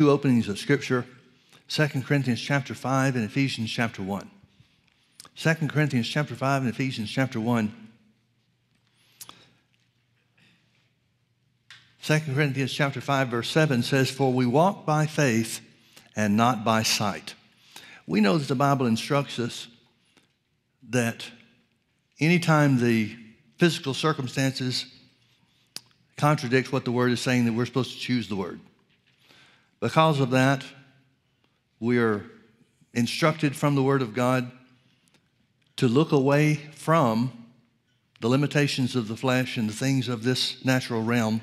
two 0.00 0.10
openings 0.10 0.48
of 0.48 0.58
Scripture 0.58 1.04
2 1.68 1.88
Corinthians 2.00 2.40
chapter 2.40 2.74
5 2.74 3.16
and 3.16 3.24
Ephesians 3.26 3.70
chapter 3.70 4.02
1. 4.02 4.30
2 5.36 5.54
Corinthians 5.68 6.08
chapter 6.08 6.34
5 6.34 6.62
and 6.62 6.70
Ephesians 6.70 7.10
chapter 7.10 7.38
1. 7.38 7.70
2 12.02 12.20
Corinthians 12.34 12.72
chapter 12.72 13.02
5 13.02 13.28
verse 13.28 13.50
7 13.50 13.82
says, 13.82 14.10
For 14.10 14.32
we 14.32 14.46
walk 14.46 14.86
by 14.86 15.04
faith 15.04 15.60
and 16.16 16.34
not 16.34 16.64
by 16.64 16.82
sight. 16.82 17.34
We 18.06 18.22
know 18.22 18.38
that 18.38 18.48
the 18.48 18.54
Bible 18.54 18.86
instructs 18.86 19.38
us 19.38 19.68
that 20.88 21.26
anytime 22.18 22.80
the 22.80 23.14
physical 23.58 23.92
circumstances 23.92 24.86
contradict 26.16 26.72
what 26.72 26.86
the 26.86 26.92
word 26.92 27.12
is 27.12 27.20
saying, 27.20 27.44
that 27.44 27.52
we're 27.52 27.66
supposed 27.66 27.92
to 27.92 27.98
choose 27.98 28.26
the 28.26 28.36
word. 28.36 28.60
Because 29.80 30.20
of 30.20 30.30
that, 30.30 30.62
we 31.80 31.98
are 31.98 32.24
instructed 32.92 33.56
from 33.56 33.74
the 33.74 33.82
word 33.82 34.02
of 34.02 34.14
God 34.14 34.50
to 35.76 35.88
look 35.88 36.12
away 36.12 36.56
from 36.74 37.32
the 38.20 38.28
limitations 38.28 38.94
of 38.94 39.08
the 39.08 39.16
flesh 39.16 39.56
and 39.56 39.68
the 39.68 39.74
things 39.74 40.08
of 40.08 40.22
this 40.22 40.62
natural 40.64 41.02
realm 41.02 41.40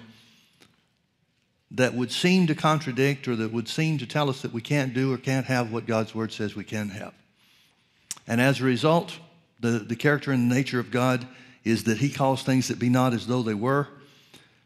that 1.72 1.96
would 1.96 2.12
seem 2.12 2.46
to 2.48 2.54
contradict 2.54 3.28
or 3.28 3.36
that 3.36 3.52
would 3.52 3.68
seem 3.68 3.98
to 3.98 4.06
tell 4.06 4.30
us 4.30 4.44
that 4.44 4.54
we 4.54 4.62
can't 4.62 4.94
do 4.94 5.12
or 5.12 5.18
can't 5.18 5.48
have 5.48 5.72
what 5.72 5.88
God's 5.88 6.14
Word 6.14 6.32
says 6.32 6.56
we 6.56 6.64
can 6.64 6.90
have. 6.90 7.14
And 8.28 8.40
as 8.40 8.62
a 8.62 8.64
result, 8.64 9.18
the, 9.60 9.80
the 9.80 9.96
character 9.96 10.32
and 10.32 10.48
nature 10.48 10.80
of 10.80 10.92
God 10.92 11.28
is 11.64 11.86
that 11.86 11.98
He 11.98 12.10
calls 12.10 12.44
things 12.44 12.68
that 12.68 12.78
be 12.78 12.90
not 12.90 13.14
as 13.14 13.26
though 13.26 13.42
they 13.42 13.56
were. 13.56 13.88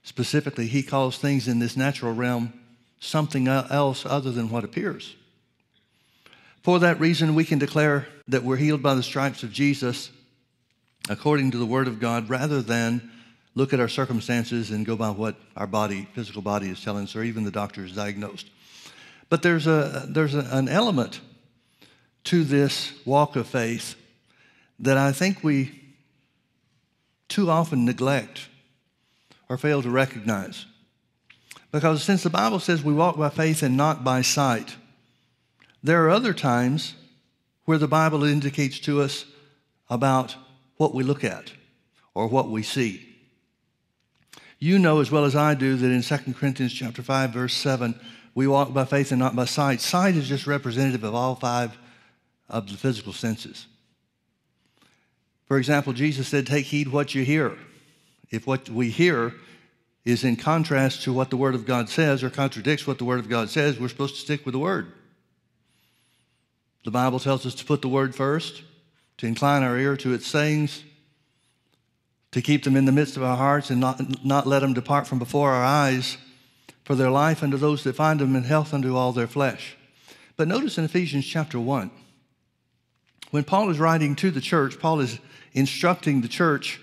Specifically, 0.03 0.67
He 0.67 0.83
calls 0.83 1.17
things 1.17 1.47
in 1.47 1.59
this 1.59 1.77
natural 1.77 2.13
realm 2.13 2.53
something 3.01 3.47
else 3.49 4.05
other 4.05 4.31
than 4.31 4.49
what 4.49 4.63
appears. 4.63 5.15
For 6.63 6.79
that 6.79 6.99
reason, 6.99 7.35
we 7.35 7.43
can 7.43 7.59
declare 7.59 8.07
that 8.27 8.43
we're 8.43 8.55
healed 8.55 8.83
by 8.83 8.93
the 8.93 9.03
stripes 9.03 9.43
of 9.43 9.51
Jesus 9.51 10.11
according 11.09 11.51
to 11.51 11.57
the 11.57 11.65
Word 11.65 11.87
of 11.87 11.99
God 11.99 12.29
rather 12.29 12.61
than 12.61 13.11
look 13.55 13.73
at 13.73 13.79
our 13.79 13.87
circumstances 13.87 14.69
and 14.69 14.85
go 14.85 14.95
by 14.95 15.09
what 15.09 15.35
our 15.57 15.67
body, 15.67 16.07
physical 16.13 16.43
body 16.43 16.69
is 16.69 16.81
telling 16.81 17.03
us, 17.03 17.15
or 17.15 17.23
even 17.23 17.43
the 17.43 17.51
doctor 17.51 17.81
has 17.81 17.93
diagnosed. 17.93 18.47
But 19.29 19.41
there's, 19.41 19.65
a, 19.65 20.05
there's 20.07 20.35
a, 20.35 20.47
an 20.51 20.69
element 20.69 21.19
to 22.25 22.43
this 22.43 22.93
walk 23.03 23.35
of 23.35 23.47
faith 23.47 23.95
that 24.79 24.97
I 24.97 25.11
think 25.11 25.43
we 25.43 25.79
too 27.27 27.49
often 27.49 27.83
neglect 27.85 28.47
or 29.49 29.57
fail 29.57 29.81
to 29.81 29.89
recognize. 29.89 30.65
Because 31.71 32.03
since 32.03 32.23
the 32.23 32.29
Bible 32.29 32.59
says 32.59 32.83
we 32.83 32.93
walk 32.93 33.17
by 33.17 33.29
faith 33.29 33.63
and 33.63 33.77
not 33.77 34.03
by 34.03 34.21
sight, 34.21 34.75
there 35.81 36.03
are 36.05 36.09
other 36.09 36.33
times 36.33 36.95
where 37.65 37.77
the 37.77 37.87
Bible 37.87 38.23
indicates 38.23 38.79
to 38.81 39.01
us 39.01 39.25
about 39.89 40.35
what 40.77 40.93
we 40.93 41.03
look 41.03 41.23
at 41.23 41.53
or 42.13 42.27
what 42.27 42.49
we 42.49 42.63
see. 42.63 43.07
You 44.59 44.77
know 44.77 44.99
as 44.99 45.09
well 45.09 45.25
as 45.25 45.35
I 45.35 45.55
do 45.55 45.75
that 45.75 45.87
in 45.87 46.01
2 46.01 46.33
Corinthians 46.33 46.73
chapter 46.73 47.01
5 47.01 47.31
verse 47.31 47.53
7 47.53 47.99
we 48.33 48.47
walk 48.47 48.73
by 48.73 48.85
faith 48.85 49.11
and 49.11 49.19
not 49.19 49.35
by 49.35 49.45
sight. 49.45 49.81
Sight 49.81 50.15
is 50.15 50.27
just 50.27 50.47
representative 50.47 51.03
of 51.03 51.13
all 51.13 51.35
five 51.35 51.77
of 52.49 52.69
the 52.69 52.77
physical 52.77 53.13
senses. 53.13 53.67
For 55.47 55.57
example, 55.57 55.91
Jesus 55.91 56.29
said, 56.29 56.47
Take 56.47 56.65
heed 56.65 56.87
what 56.87 57.13
you 57.13 57.25
hear. 57.25 57.57
If 58.29 58.47
what 58.47 58.69
we 58.69 58.89
hear 58.89 59.33
is 60.03 60.23
in 60.23 60.35
contrast 60.35 61.03
to 61.03 61.13
what 61.13 61.29
the 61.29 61.37
Word 61.37 61.55
of 61.55 61.65
God 61.65 61.89
says 61.89 62.23
or 62.23 62.29
contradicts 62.29 62.87
what 62.87 62.97
the 62.97 63.05
Word 63.05 63.19
of 63.19 63.29
God 63.29 63.49
says, 63.49 63.79
we're 63.79 63.87
supposed 63.87 64.15
to 64.15 64.21
stick 64.21 64.45
with 64.45 64.53
the 64.53 64.59
Word. 64.59 64.91
The 66.83 66.91
Bible 66.91 67.19
tells 67.19 67.45
us 67.45 67.53
to 67.55 67.65
put 67.65 67.81
the 67.81 67.87
Word 67.87 68.15
first, 68.15 68.63
to 69.17 69.27
incline 69.27 69.61
our 69.61 69.77
ear 69.77 69.95
to 69.97 70.13
its 70.13 70.25
sayings, 70.25 70.83
to 72.31 72.41
keep 72.41 72.63
them 72.63 72.75
in 72.75 72.85
the 72.85 72.91
midst 72.91 73.17
of 73.17 73.23
our 73.23 73.37
hearts 73.37 73.69
and 73.69 73.79
not, 73.79 74.25
not 74.25 74.47
let 74.47 74.59
them 74.59 74.73
depart 74.73 75.05
from 75.05 75.19
before 75.19 75.51
our 75.51 75.63
eyes 75.63 76.17
for 76.83 76.95
their 76.95 77.11
life 77.11 77.43
unto 77.43 77.57
those 77.57 77.83
that 77.83 77.95
find 77.95 78.19
them 78.19 78.35
in 78.35 78.43
health 78.43 78.73
unto 78.73 78.95
all 78.95 79.11
their 79.11 79.27
flesh. 79.27 79.77
But 80.35 80.47
notice 80.47 80.77
in 80.77 80.85
Ephesians 80.85 81.25
chapter 81.25 81.59
1, 81.59 81.91
when 83.29 83.43
Paul 83.43 83.69
is 83.69 83.79
writing 83.79 84.15
to 84.15 84.31
the 84.31 84.41
church, 84.41 84.79
Paul 84.79 84.99
is 84.99 85.19
instructing 85.53 86.21
the 86.21 86.27
church, 86.27 86.79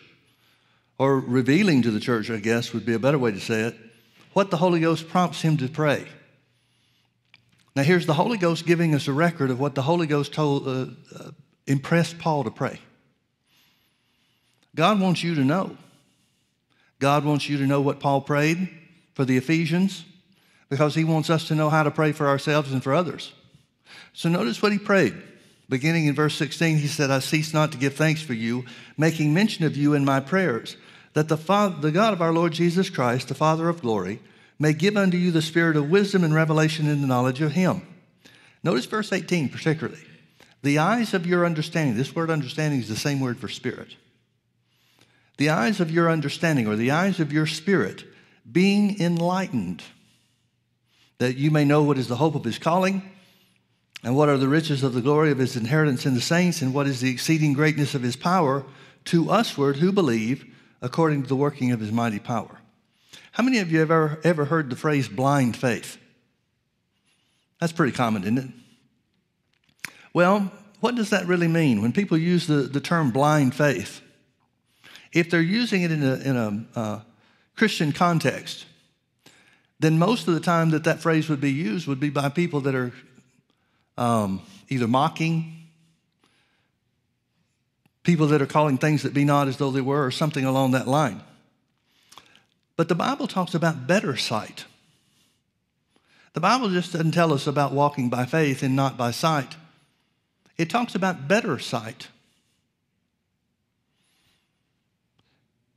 or 0.98 1.20
revealing 1.20 1.82
to 1.82 1.90
the 1.90 2.00
church, 2.00 2.30
I 2.30 2.38
guess 2.38 2.72
would 2.72 2.84
be 2.84 2.94
a 2.94 2.98
better 2.98 3.18
way 3.18 3.30
to 3.30 3.40
say 3.40 3.62
it, 3.62 3.76
what 4.32 4.50
the 4.50 4.56
Holy 4.56 4.80
Ghost 4.80 5.08
prompts 5.08 5.40
him 5.40 5.56
to 5.58 5.68
pray. 5.68 6.06
Now, 7.76 7.84
here's 7.84 8.06
the 8.06 8.14
Holy 8.14 8.38
Ghost 8.38 8.66
giving 8.66 8.94
us 8.94 9.06
a 9.06 9.12
record 9.12 9.50
of 9.50 9.60
what 9.60 9.76
the 9.76 9.82
Holy 9.82 10.08
Ghost 10.08 10.32
told, 10.32 10.66
uh, 10.66 10.86
uh, 11.16 11.30
impressed 11.66 12.18
Paul 12.18 12.44
to 12.44 12.50
pray. 12.50 12.80
God 14.74 15.00
wants 15.00 15.22
you 15.22 15.34
to 15.36 15.44
know. 15.44 15.76
God 16.98 17.24
wants 17.24 17.48
you 17.48 17.58
to 17.58 17.66
know 17.66 17.80
what 17.80 18.00
Paul 18.00 18.20
prayed 18.20 18.68
for 19.14 19.24
the 19.24 19.36
Ephesians 19.36 20.04
because 20.68 20.94
he 20.94 21.04
wants 21.04 21.30
us 21.30 21.48
to 21.48 21.54
know 21.54 21.70
how 21.70 21.82
to 21.82 21.90
pray 21.90 22.12
for 22.12 22.26
ourselves 22.26 22.72
and 22.72 22.82
for 22.82 22.92
others. 22.92 23.32
So 24.12 24.28
notice 24.28 24.60
what 24.60 24.72
he 24.72 24.78
prayed. 24.78 25.14
Beginning 25.68 26.06
in 26.06 26.14
verse 26.14 26.34
16, 26.34 26.78
he 26.78 26.86
said, 26.86 27.10
I 27.10 27.18
cease 27.18 27.52
not 27.52 27.72
to 27.72 27.78
give 27.78 27.94
thanks 27.94 28.22
for 28.22 28.32
you, 28.32 28.64
making 28.96 29.34
mention 29.34 29.64
of 29.64 29.76
you 29.76 29.94
in 29.94 30.04
my 30.04 30.18
prayers, 30.18 30.76
that 31.14 31.28
the, 31.28 31.36
Father, 31.36 31.80
the 31.80 31.90
God 31.90 32.12
of 32.12 32.22
our 32.22 32.32
Lord 32.32 32.52
Jesus 32.52 32.90
Christ, 32.90 33.28
the 33.28 33.34
Father 33.34 33.68
of 33.68 33.82
glory, 33.82 34.20
may 34.58 34.72
give 34.72 34.96
unto 34.96 35.16
you 35.16 35.30
the 35.30 35.42
spirit 35.42 35.76
of 35.76 35.90
wisdom 35.90 36.24
and 36.24 36.34
revelation 36.34 36.88
in 36.88 37.00
the 37.00 37.06
knowledge 37.06 37.40
of 37.40 37.52
him. 37.52 37.82
Notice 38.62 38.86
verse 38.86 39.12
18 39.12 39.48
particularly. 39.48 40.02
The 40.62 40.78
eyes 40.78 41.14
of 41.14 41.26
your 41.26 41.46
understanding, 41.46 41.96
this 41.96 42.14
word 42.14 42.30
understanding 42.30 42.80
is 42.80 42.88
the 42.88 42.96
same 42.96 43.20
word 43.20 43.38
for 43.38 43.48
spirit 43.48 43.94
the 45.38 45.48
eyes 45.50 45.80
of 45.80 45.90
your 45.90 46.10
understanding 46.10 46.66
or 46.66 46.76
the 46.76 46.90
eyes 46.90 47.18
of 47.20 47.32
your 47.32 47.46
spirit 47.46 48.04
being 48.50 49.00
enlightened, 49.00 49.82
that 51.18 51.36
you 51.36 51.50
may 51.50 51.64
know 51.64 51.82
what 51.82 51.98
is 51.98 52.08
the 52.08 52.16
hope 52.16 52.34
of 52.34 52.44
his 52.44 52.58
calling, 52.58 53.10
and 54.04 54.14
what 54.16 54.28
are 54.28 54.36
the 54.36 54.48
riches 54.48 54.82
of 54.82 54.94
the 54.94 55.00
glory 55.00 55.30
of 55.30 55.38
his 55.38 55.56
inheritance 55.56 56.06
in 56.06 56.14
the 56.14 56.20
saints, 56.20 56.60
and 56.60 56.74
what 56.74 56.86
is 56.86 57.00
the 57.00 57.10
exceeding 57.10 57.52
greatness 57.52 57.94
of 57.94 58.02
his 58.02 58.16
power 58.16 58.64
to 59.04 59.24
usward 59.24 59.76
who 59.76 59.92
believe 59.92 60.44
according 60.80 61.22
to 61.22 61.28
the 61.28 61.36
working 61.36 61.72
of 61.72 61.80
his 61.80 61.92
mighty 61.92 62.18
power. 62.18 62.58
How 63.32 63.42
many 63.42 63.58
of 63.58 63.70
you 63.70 63.80
have 63.80 63.90
ever, 63.90 64.20
ever 64.24 64.44
heard 64.46 64.70
the 64.70 64.76
phrase 64.76 65.08
blind 65.08 65.56
faith? 65.56 65.98
That's 67.60 67.72
pretty 67.72 67.92
common, 67.92 68.22
isn't 68.22 68.38
it? 68.38 68.48
Well, 70.12 70.52
what 70.80 70.94
does 70.94 71.10
that 71.10 71.26
really 71.26 71.48
mean? 71.48 71.82
When 71.82 71.92
people 71.92 72.16
use 72.16 72.46
the, 72.46 72.62
the 72.62 72.80
term 72.80 73.10
blind 73.10 73.54
faith, 73.54 74.00
if 75.12 75.30
they're 75.30 75.40
using 75.40 75.82
it 75.82 75.90
in 75.90 76.02
a, 76.02 76.14
in 76.16 76.36
a 76.36 76.78
uh, 76.78 77.00
Christian 77.56 77.92
context, 77.92 78.66
then 79.80 79.98
most 79.98 80.28
of 80.28 80.34
the 80.34 80.40
time 80.40 80.70
that 80.70 80.84
that 80.84 81.00
phrase 81.00 81.28
would 81.28 81.40
be 81.40 81.52
used 81.52 81.86
would 81.86 82.00
be 82.00 82.10
by 82.10 82.28
people 82.28 82.60
that 82.62 82.74
are 82.74 82.92
um, 83.96 84.42
either 84.68 84.86
mocking, 84.86 85.57
people 88.08 88.28
that 88.28 88.40
are 88.40 88.46
calling 88.46 88.78
things 88.78 89.02
that 89.02 89.12
be 89.12 89.22
not 89.22 89.48
as 89.48 89.58
though 89.58 89.70
they 89.70 89.82
were, 89.82 90.06
or 90.06 90.10
something 90.10 90.46
along 90.46 90.70
that 90.70 90.88
line. 90.88 91.20
But 92.74 92.88
the 92.88 92.94
Bible 92.94 93.26
talks 93.26 93.52
about 93.54 93.86
better 93.86 94.16
sight. 94.16 94.64
The 96.32 96.40
Bible 96.40 96.70
just 96.70 96.94
doesn't 96.94 97.12
tell 97.12 97.34
us 97.34 97.46
about 97.46 97.72
walking 97.72 98.08
by 98.08 98.24
faith 98.24 98.62
and 98.62 98.74
not 98.74 98.96
by 98.96 99.10
sight. 99.10 99.56
It 100.56 100.70
talks 100.70 100.94
about 100.94 101.28
better 101.28 101.58
sight. 101.58 102.08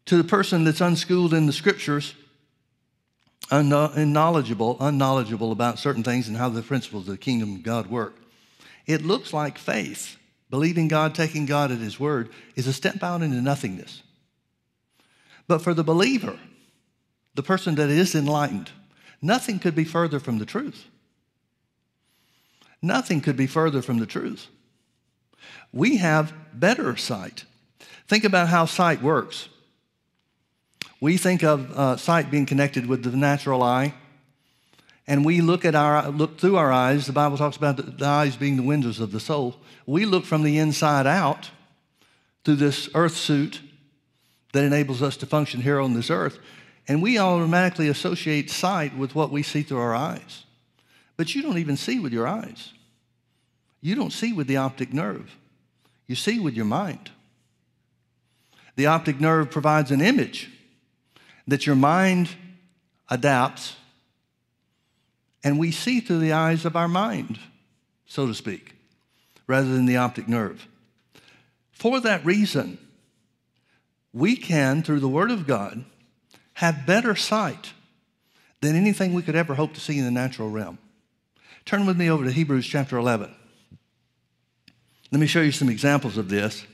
to 0.06 0.18
the 0.18 0.24
person 0.24 0.66
that's 0.66 0.82
unschooled 0.82 1.34
in 1.34 1.46
the 1.46 1.54
scriptures, 1.54 2.16
unknowledgeable, 3.50 4.76
unknowledgeable 4.80 5.52
about 5.54 5.80
certain 5.80 6.04
things 6.04 6.28
and 6.28 6.36
how 6.36 6.50
the 6.50 6.62
principles 6.62 7.08
of 7.08 7.12
the 7.12 7.18
kingdom 7.18 7.56
of 7.56 7.64
God 7.64 7.88
work. 7.88 8.16
It 8.86 9.06
looks 9.06 9.32
like 9.32 9.58
faith, 9.58 10.18
believing 10.52 10.88
God, 10.88 11.16
taking 11.16 11.48
God 11.48 11.72
at 11.72 11.80
His 11.80 12.00
word, 12.00 12.30
is 12.56 12.68
a 12.68 12.74
step 12.74 13.02
out 13.02 13.24
into 13.24 13.42
nothingness. 13.42 14.04
But 15.48 15.64
for 15.64 15.74
the 15.74 15.84
believer, 15.84 16.38
the 17.34 17.42
person 17.42 17.76
that 17.76 17.90
is 17.90 18.14
enlightened, 18.14 18.70
nothing 19.22 19.58
could 19.58 19.74
be 19.74 19.86
further 19.86 20.20
from 20.20 20.38
the 20.38 20.46
truth. 20.46 20.86
Nothing 22.82 23.22
could 23.22 23.38
be 23.38 23.48
further 23.48 23.82
from 23.82 23.98
the 23.98 24.06
truth. 24.06 24.48
We 25.72 25.98
have 25.98 26.34
better 26.54 26.96
sight. 26.98 27.46
Think 28.08 28.24
about 28.24 28.50
how 28.50 28.66
sight 28.66 29.02
works. 29.02 29.48
We 31.00 31.18
think 31.18 31.44
of 31.44 31.72
uh, 31.72 31.98
sight 31.98 32.30
being 32.30 32.46
connected 32.46 32.86
with 32.86 33.04
the 33.04 33.16
natural 33.16 33.64
eye, 33.64 33.94
and 35.08 35.26
we 35.26 35.42
look 35.42 35.66
at 35.66 35.76
our 35.76 36.10
look 36.10 36.40
through 36.40 36.58
our 36.58 36.72
eyes. 36.72 37.08
The 37.08 37.14
Bible 37.14 37.38
talks 37.38 37.58
about 37.58 37.78
the, 37.78 37.84
the 37.84 38.06
eyes 38.06 38.36
being 38.36 38.58
the 38.58 38.64
windows 38.64 39.00
of 39.00 39.12
the 39.12 39.20
soul. 39.20 39.56
We 39.86 40.06
look 40.06 40.26
from 40.26 40.44
the 40.44 40.58
inside 40.58 41.08
out 41.08 41.50
through 42.44 42.56
this 42.56 42.90
earth 42.94 43.16
suit 43.16 43.62
that 44.54 44.64
enables 44.64 45.02
us 45.02 45.18
to 45.18 45.26
function 45.26 45.62
here 45.62 45.80
on 45.80 45.94
this 45.94 46.10
earth, 46.10 46.40
and 46.88 47.02
we 47.02 47.18
automatically 47.18 47.88
associate 47.88 48.50
sight 48.50 48.96
with 48.98 49.16
what 49.16 49.32
we 49.32 49.44
see 49.44 49.64
through 49.64 49.80
our 49.80 49.96
eyes. 49.96 50.46
But 51.18 51.36
you 51.36 51.42
don't 51.42 51.58
even 51.58 51.78
see 51.78 52.00
with 52.00 52.14
your 52.14 52.28
eyes. 52.28 52.74
You 53.82 53.96
don't 53.96 54.14
see 54.14 54.34
with 54.34 54.48
the 54.48 54.58
optic 54.58 54.94
nerve. 54.94 55.36
You 56.08 56.16
see 56.16 56.40
with 56.40 56.54
your 56.54 56.66
mind. 56.66 57.12
The 58.76 58.88
optic 58.88 59.20
nerve 59.20 59.52
provides 59.52 59.92
an 59.92 60.02
image 60.02 60.50
that 61.48 61.66
your 61.66 61.76
mind 61.76 62.30
adapts, 63.10 63.76
and 65.44 65.58
we 65.58 65.72
see 65.72 66.00
through 66.00 66.20
the 66.20 66.34
eyes 66.34 66.66
of 66.66 66.76
our 66.76 66.88
mind, 66.88 67.40
so 68.06 68.28
to 68.28 68.34
speak, 68.34 68.76
rather 69.48 69.68
than 69.68 69.86
the 69.86 69.98
optic 69.98 70.28
nerve. 70.28 70.68
For 71.72 72.00
that 72.00 72.26
reason, 72.26 72.78
we 74.14 74.36
can, 74.36 74.84
through 74.84 75.00
the 75.00 75.08
Word 75.08 75.32
of 75.32 75.48
God, 75.48 75.84
have 76.56 76.86
better 76.86 77.16
sight 77.16 77.74
than 78.62 78.76
anything 78.76 79.14
we 79.14 79.24
could 79.24 79.36
ever 79.36 79.56
hope 79.56 79.74
to 79.74 79.80
see 79.80 79.98
in 79.98 80.06
the 80.06 80.12
natural 80.12 80.50
realm. 80.50 80.78
Turn 81.66 81.86
with 81.86 81.98
me 81.98 82.10
over 82.10 82.26
to 82.26 82.32
Hebrews 82.32 82.68
chapter 82.68 82.98
11. 82.98 83.34
Let 85.12 85.20
me 85.20 85.28
show 85.28 85.42
you 85.42 85.52
some 85.52 85.70
examples 85.70 86.18
of 86.18 86.30
this. 86.30 86.66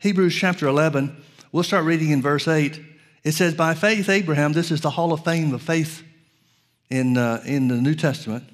Hebrews 0.00 0.34
chapter 0.34 0.66
11, 0.66 1.16
we'll 1.50 1.62
start 1.62 1.84
reading 1.84 2.10
in 2.10 2.20
verse 2.20 2.46
8. 2.46 2.93
It 3.24 3.32
says, 3.32 3.54
By 3.54 3.74
faith, 3.74 4.08
Abraham, 4.08 4.52
this 4.52 4.70
is 4.70 4.82
the 4.82 4.90
hall 4.90 5.12
of 5.12 5.24
fame 5.24 5.54
of 5.54 5.62
faith 5.62 6.02
in, 6.90 7.16
uh, 7.16 7.42
in 7.46 7.68
the 7.68 7.76
New 7.76 7.94
Testament. 7.94 8.44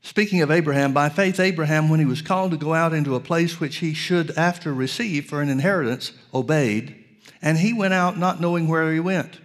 Speaking 0.00 0.42
of 0.42 0.50
Abraham, 0.50 0.92
by 0.92 1.08
faith, 1.08 1.38
Abraham, 1.38 1.88
when 1.88 2.00
he 2.00 2.06
was 2.06 2.22
called 2.22 2.50
to 2.50 2.56
go 2.56 2.74
out 2.74 2.92
into 2.92 3.14
a 3.14 3.20
place 3.20 3.60
which 3.60 3.76
he 3.76 3.94
should 3.94 4.30
after 4.36 4.72
receive 4.72 5.26
for 5.26 5.40
an 5.40 5.48
inheritance, 5.48 6.12
obeyed, 6.32 6.94
and 7.40 7.58
he 7.58 7.72
went 7.72 7.94
out 7.94 8.18
not 8.18 8.40
knowing 8.40 8.66
where 8.66 8.92
he 8.92 9.00
went. 9.00 9.40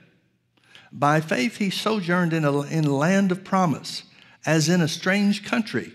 By 0.91 1.21
faith, 1.21 1.57
he 1.57 1.69
sojourned 1.69 2.33
in 2.33 2.43
a 2.43 2.61
in 2.61 2.85
a 2.85 2.95
land 2.95 3.31
of 3.31 3.43
promise, 3.43 4.03
as 4.45 4.67
in 4.67 4.81
a 4.81 4.87
strange 4.87 5.45
country, 5.45 5.93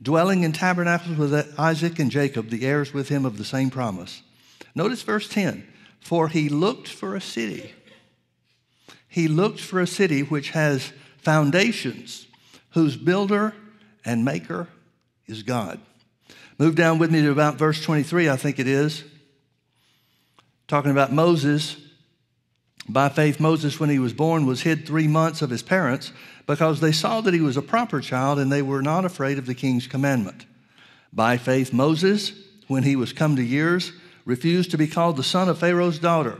dwelling 0.00 0.42
in 0.42 0.52
tabernacles 0.52 1.18
with 1.18 1.58
Isaac 1.58 1.98
and 1.98 2.10
Jacob, 2.10 2.48
the 2.48 2.64
heirs 2.64 2.94
with 2.94 3.08
him 3.08 3.26
of 3.26 3.36
the 3.36 3.44
same 3.44 3.68
promise. 3.68 4.22
Notice 4.74 5.02
verse 5.02 5.28
10 5.28 5.66
For 6.00 6.28
he 6.28 6.48
looked 6.48 6.88
for 6.88 7.14
a 7.14 7.20
city. 7.20 7.72
He 9.08 9.28
looked 9.28 9.60
for 9.60 9.80
a 9.80 9.86
city 9.86 10.22
which 10.22 10.50
has 10.50 10.92
foundations, 11.18 12.26
whose 12.70 12.96
builder 12.96 13.54
and 14.04 14.24
maker 14.24 14.68
is 15.26 15.42
God. 15.42 15.80
Move 16.58 16.74
down 16.74 16.98
with 16.98 17.10
me 17.10 17.22
to 17.22 17.30
about 17.30 17.56
verse 17.56 17.82
23, 17.82 18.28
I 18.28 18.36
think 18.36 18.58
it 18.58 18.66
is. 18.66 19.04
Talking 20.66 20.90
about 20.90 21.12
Moses. 21.12 21.76
By 22.88 23.10
faith, 23.10 23.38
Moses, 23.38 23.78
when 23.78 23.90
he 23.90 23.98
was 23.98 24.12
born, 24.12 24.46
was 24.46 24.62
hid 24.62 24.86
three 24.86 25.06
months 25.06 25.42
of 25.42 25.50
his 25.50 25.62
parents 25.62 26.12
because 26.46 26.80
they 26.80 26.92
saw 26.92 27.20
that 27.20 27.34
he 27.34 27.40
was 27.40 27.56
a 27.56 27.62
proper 27.62 28.00
child 28.00 28.38
and 28.38 28.50
they 28.50 28.62
were 28.62 28.82
not 28.82 29.04
afraid 29.04 29.38
of 29.38 29.46
the 29.46 29.54
king's 29.54 29.86
commandment. 29.86 30.46
By 31.12 31.36
faith, 31.36 31.72
Moses, 31.72 32.32
when 32.66 32.82
he 32.82 32.96
was 32.96 33.12
come 33.12 33.36
to 33.36 33.42
years, 33.42 33.92
refused 34.28 34.70
to 34.70 34.78
be 34.78 34.86
called 34.86 35.16
the 35.16 35.22
son 35.24 35.48
of 35.48 35.58
Pharaoh's 35.58 35.98
daughter, 35.98 36.38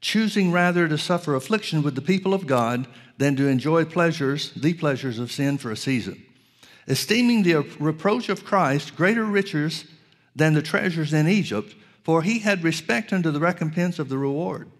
choosing 0.00 0.52
rather 0.52 0.86
to 0.86 0.96
suffer 0.96 1.34
affliction 1.34 1.82
with 1.82 1.96
the 1.96 2.00
people 2.00 2.32
of 2.32 2.46
God 2.46 2.86
than 3.18 3.34
to 3.34 3.48
enjoy 3.48 3.84
pleasures, 3.84 4.52
the 4.52 4.72
pleasures 4.72 5.18
of 5.18 5.32
sin 5.32 5.58
for 5.58 5.70
a 5.70 5.76
season 5.76 6.24
esteeming 6.88 7.42
the 7.42 7.56
reproach 7.78 8.28
of 8.28 8.44
Christ 8.44 8.96
greater 8.96 9.24
riches 9.24 9.84
than 10.34 10.54
the 10.54 10.62
treasures 10.62 11.12
in 11.12 11.28
Egypt, 11.28 11.74
for 12.02 12.22
he 12.22 12.38
had 12.38 12.64
respect 12.64 13.12
unto 13.12 13.30
the 13.30 13.40
recompense 13.40 13.98
of 13.98 14.08
the 14.08 14.18
reward. 14.18 14.70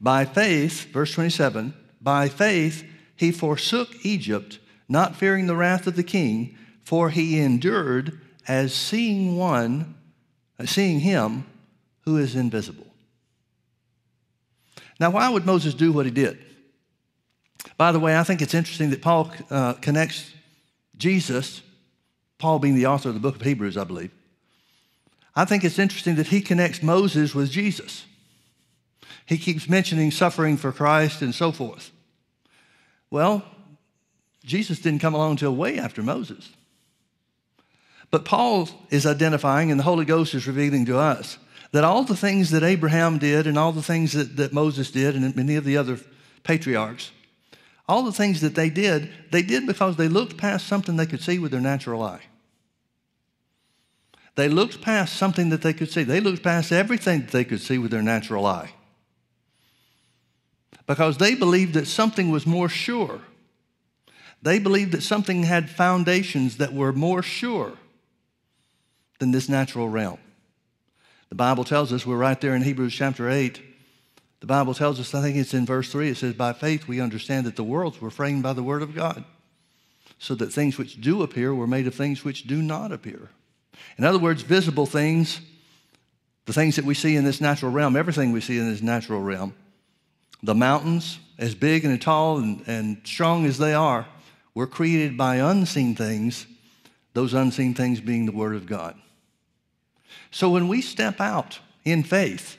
By 0.00 0.24
faith, 0.24 0.92
verse 0.92 1.12
27, 1.12 1.74
by 2.00 2.28
faith 2.28 2.84
he 3.14 3.30
forsook 3.30 4.04
Egypt, 4.04 4.58
not 4.88 5.16
fearing 5.16 5.46
the 5.46 5.56
wrath 5.56 5.86
of 5.86 5.96
the 5.96 6.02
king, 6.02 6.56
for 6.82 7.10
he 7.10 7.38
endured 7.38 8.20
as 8.48 8.74
seeing 8.74 9.36
one, 9.36 9.94
seeing 10.64 11.00
him 11.00 11.44
who 12.08 12.16
is 12.16 12.34
invisible. 12.34 12.86
Now, 14.98 15.10
why 15.10 15.28
would 15.28 15.44
Moses 15.44 15.74
do 15.74 15.92
what 15.92 16.06
he 16.06 16.10
did? 16.10 16.38
By 17.76 17.92
the 17.92 18.00
way, 18.00 18.16
I 18.16 18.24
think 18.24 18.40
it's 18.40 18.54
interesting 18.54 18.88
that 18.90 19.02
Paul 19.02 19.30
uh, 19.50 19.74
connects 19.74 20.32
Jesus, 20.96 21.60
Paul 22.38 22.60
being 22.60 22.76
the 22.76 22.86
author 22.86 23.10
of 23.10 23.14
the 23.14 23.20
book 23.20 23.36
of 23.36 23.42
Hebrews, 23.42 23.76
I 23.76 23.84
believe, 23.84 24.10
I 25.36 25.44
think 25.44 25.64
it's 25.64 25.78
interesting 25.78 26.14
that 26.14 26.28
he 26.28 26.40
connects 26.40 26.82
Moses 26.82 27.34
with 27.34 27.50
Jesus. 27.50 28.06
He 29.26 29.36
keeps 29.36 29.68
mentioning 29.68 30.10
suffering 30.10 30.56
for 30.56 30.72
Christ 30.72 31.20
and 31.20 31.34
so 31.34 31.52
forth. 31.52 31.90
Well, 33.10 33.44
Jesus 34.46 34.78
didn't 34.78 35.00
come 35.00 35.14
along 35.14 35.32
until 35.32 35.54
way 35.54 35.78
after 35.78 36.02
Moses. 36.02 36.50
But 38.10 38.24
Paul 38.24 38.70
is 38.88 39.04
identifying, 39.04 39.70
and 39.70 39.78
the 39.78 39.84
Holy 39.84 40.06
Ghost 40.06 40.32
is 40.32 40.46
revealing 40.46 40.86
to 40.86 40.96
us, 40.96 41.36
that 41.72 41.84
all 41.84 42.02
the 42.02 42.16
things 42.16 42.50
that 42.50 42.62
Abraham 42.62 43.18
did 43.18 43.46
and 43.46 43.58
all 43.58 43.72
the 43.72 43.82
things 43.82 44.12
that, 44.12 44.36
that 44.36 44.52
Moses 44.52 44.90
did 44.90 45.14
and 45.14 45.36
many 45.36 45.56
of 45.56 45.64
the 45.64 45.76
other 45.76 45.98
patriarchs 46.42 47.10
all 47.88 48.02
the 48.02 48.12
things 48.12 48.42
that 48.42 48.54
they 48.54 48.68
did, 48.68 49.10
they 49.30 49.42
did 49.42 49.66
because 49.66 49.96
they 49.96 50.08
looked 50.08 50.36
past 50.36 50.66
something 50.66 50.96
they 50.96 51.06
could 51.06 51.22
see 51.22 51.38
with 51.38 51.50
their 51.50 51.60
natural 51.60 52.02
eye. 52.02 52.20
They 54.34 54.48
looked 54.48 54.82
past 54.82 55.16
something 55.16 55.48
that 55.48 55.62
they 55.62 55.72
could 55.72 55.90
see. 55.90 56.02
They 56.04 56.20
looked 56.20 56.42
past 56.42 56.70
everything 56.70 57.22
that 57.22 57.30
they 57.30 57.44
could 57.44 57.60
see 57.60 57.78
with 57.78 57.90
their 57.90 58.02
natural 58.02 58.44
eye. 58.44 58.72
Because 60.86 61.16
they 61.16 61.34
believed 61.34 61.74
that 61.74 61.86
something 61.86 62.30
was 62.30 62.46
more 62.46 62.68
sure. 62.68 63.20
They 64.42 64.58
believed 64.58 64.92
that 64.92 65.02
something 65.02 65.42
had 65.42 65.70
foundations 65.70 66.58
that 66.58 66.72
were 66.72 66.92
more 66.92 67.22
sure 67.22 67.72
than 69.18 69.32
this 69.32 69.48
natural 69.48 69.88
realm. 69.88 70.18
The 71.28 71.34
Bible 71.34 71.64
tells 71.64 71.92
us, 71.92 72.06
we're 72.06 72.16
right 72.16 72.40
there 72.40 72.54
in 72.54 72.62
Hebrews 72.62 72.94
chapter 72.94 73.28
8, 73.28 73.60
the 74.40 74.46
Bible 74.46 74.72
tells 74.72 75.00
us, 75.00 75.14
I 75.14 75.20
think 75.20 75.36
it's 75.36 75.52
in 75.52 75.66
verse 75.66 75.90
3, 75.90 76.10
it 76.10 76.16
says, 76.16 76.34
By 76.34 76.52
faith 76.52 76.86
we 76.86 77.00
understand 77.00 77.46
that 77.46 77.56
the 77.56 77.64
worlds 77.64 78.00
were 78.00 78.10
framed 78.10 78.42
by 78.42 78.52
the 78.52 78.62
word 78.62 78.82
of 78.82 78.94
God, 78.94 79.24
so 80.18 80.34
that 80.36 80.52
things 80.52 80.78
which 80.78 81.00
do 81.00 81.22
appear 81.22 81.54
were 81.54 81.66
made 81.66 81.86
of 81.86 81.94
things 81.94 82.24
which 82.24 82.44
do 82.44 82.62
not 82.62 82.92
appear. 82.92 83.30
In 83.96 84.04
other 84.04 84.18
words, 84.18 84.42
visible 84.42 84.86
things, 84.86 85.40
the 86.46 86.52
things 86.52 86.76
that 86.76 86.84
we 86.84 86.94
see 86.94 87.16
in 87.16 87.24
this 87.24 87.40
natural 87.40 87.72
realm, 87.72 87.96
everything 87.96 88.32
we 88.32 88.40
see 88.40 88.58
in 88.58 88.70
this 88.70 88.80
natural 88.80 89.20
realm, 89.20 89.54
the 90.42 90.54
mountains, 90.54 91.18
as 91.38 91.54
big 91.54 91.84
and 91.84 92.00
tall 92.00 92.38
and, 92.38 92.62
and 92.66 93.00
strong 93.04 93.44
as 93.44 93.58
they 93.58 93.74
are, 93.74 94.06
were 94.54 94.66
created 94.66 95.16
by 95.16 95.36
unseen 95.36 95.94
things, 95.94 96.46
those 97.12 97.34
unseen 97.34 97.74
things 97.74 98.00
being 98.00 98.26
the 98.26 98.32
Word 98.32 98.54
of 98.54 98.66
God. 98.66 98.96
So 100.30 100.50
when 100.50 100.68
we 100.68 100.80
step 100.82 101.20
out 101.20 101.60
in 101.84 102.02
faith, 102.02 102.56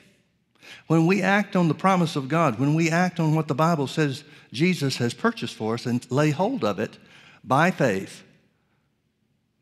when 0.86 1.06
we 1.06 1.22
act 1.22 1.56
on 1.56 1.68
the 1.68 1.74
promise 1.74 2.16
of 2.16 2.28
God, 2.28 2.58
when 2.58 2.74
we 2.74 2.90
act 2.90 3.20
on 3.20 3.34
what 3.34 3.48
the 3.48 3.54
Bible 3.54 3.86
says 3.86 4.24
Jesus 4.52 4.96
has 4.96 5.14
purchased 5.14 5.54
for 5.54 5.74
us 5.74 5.86
and 5.86 6.08
lay 6.10 6.30
hold 6.30 6.64
of 6.64 6.78
it 6.78 6.98
by 7.44 7.70
faith, 7.70 8.22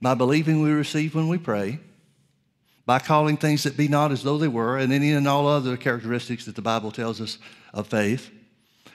by 0.00 0.14
believing 0.14 0.62
we 0.62 0.70
receive 0.70 1.14
when 1.14 1.28
we 1.28 1.38
pray, 1.38 1.80
by 2.86 2.98
calling 2.98 3.36
things 3.36 3.64
that 3.64 3.76
be 3.76 3.88
not 3.88 4.12
as 4.12 4.22
though 4.22 4.38
they 4.38 4.48
were, 4.48 4.78
and 4.78 4.92
any 4.92 5.12
and 5.12 5.28
all 5.28 5.46
other 5.46 5.76
characteristics 5.76 6.46
that 6.46 6.56
the 6.56 6.62
Bible 6.62 6.90
tells 6.90 7.20
us 7.20 7.38
of 7.74 7.86
faith, 7.86 8.30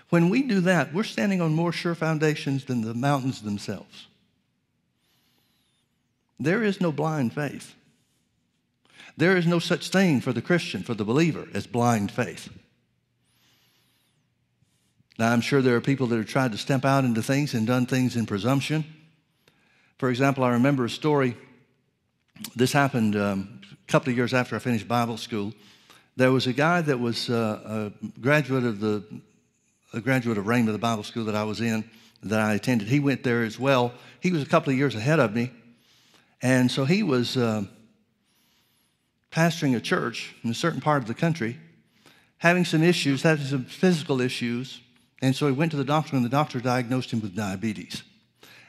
when 0.10 0.30
we 0.30 0.42
do 0.44 0.62
that, 0.62 0.94
we're 0.94 1.04
standing 1.04 1.42
on 1.42 1.54
more 1.54 1.72
sure 1.72 1.96
foundations 1.96 2.66
than 2.66 2.82
the 2.82 2.94
mountains 2.94 3.42
themselves. 3.42 4.08
There 6.40 6.64
is 6.64 6.82
no 6.82 6.92
blind 6.92 7.34
faith. 7.34 7.76
There 9.16 9.38
is 9.38 9.46
no 9.46 9.60
such 9.60 9.90
thing 9.90 10.22
for 10.22 10.34
the 10.34 10.42
Christian, 10.42 10.84
for 10.84 10.94
the 10.94 11.06
believer, 11.06 11.48
as 11.54 11.68
blind 11.68 12.12
faith. 12.12 12.50
Now, 15.20 15.32
I'm 15.32 15.42
sure 15.42 15.62
there 15.62 15.76
are 15.76 15.82
people 15.82 16.08
that 16.08 16.18
have 16.18 16.26
tried 16.26 16.52
to 16.54 16.58
step 16.58 16.84
out 16.84 17.06
into 17.06 17.22
things 17.22 17.54
and 17.54 17.68
done 17.68 17.86
things 17.86 18.16
in 18.16 18.26
presumption. 18.26 18.84
For 20.00 20.10
example, 20.10 20.44
I 20.44 20.50
remember 20.50 20.86
a 20.86 20.90
story. 20.90 21.38
This 22.56 22.72
happened 22.72 23.16
um, 23.16 23.62
a 23.72 23.92
couple 23.92 24.10
of 24.10 24.18
years 24.18 24.34
after 24.34 24.56
I 24.56 24.60
finished 24.60 24.88
Bible 24.88 25.18
school. 25.18 25.54
There 26.16 26.32
was 26.32 26.48
a 26.48 26.54
guy 26.54 26.82
that 26.82 27.00
was 27.00 27.30
uh, 27.30 27.92
a 28.04 28.20
graduate 28.20 28.64
of 28.64 28.80
the 28.80 29.04
a 29.96 30.02
graduate 30.02 30.40
of 30.40 30.46
Rhema, 30.46 30.72
the 30.72 30.80
Bible 30.80 31.04
school 31.04 31.26
that 31.26 31.36
I 31.36 31.44
was 31.44 31.62
in, 31.62 31.88
that 32.24 32.40
I 32.40 32.56
attended. 32.56 32.88
He 32.88 33.00
went 33.00 33.24
there 33.24 33.44
as 33.44 33.60
well. 33.60 33.94
He 34.22 34.32
was 34.32 34.42
a 34.42 34.48
couple 34.48 34.74
of 34.74 34.78
years 34.80 34.96
ahead 34.96 35.20
of 35.20 35.36
me, 35.36 35.52
and 36.42 36.72
so 36.72 36.86
he 36.86 37.04
was. 37.04 37.38
Uh, 37.38 37.66
pastoring 39.34 39.76
a 39.76 39.80
church 39.80 40.36
in 40.44 40.52
a 40.52 40.54
certain 40.54 40.80
part 40.80 41.02
of 41.02 41.08
the 41.08 41.14
country, 41.14 41.58
having 42.38 42.64
some 42.64 42.84
issues, 42.84 43.24
having 43.24 43.46
some 43.46 43.66
physical 43.66 44.22
issues. 44.22 44.80
And 45.22 45.36
so 45.36 45.48
he 45.48 45.54
went 45.54 45.72
to 45.72 45.78
the 45.78 45.84
doctor, 45.84 46.16
and 46.16 46.24
the 46.24 46.30
doctor 46.30 46.60
diagnosed 46.60 47.12
him 47.12 47.22
with 47.22 47.36
diabetes. 47.36 48.04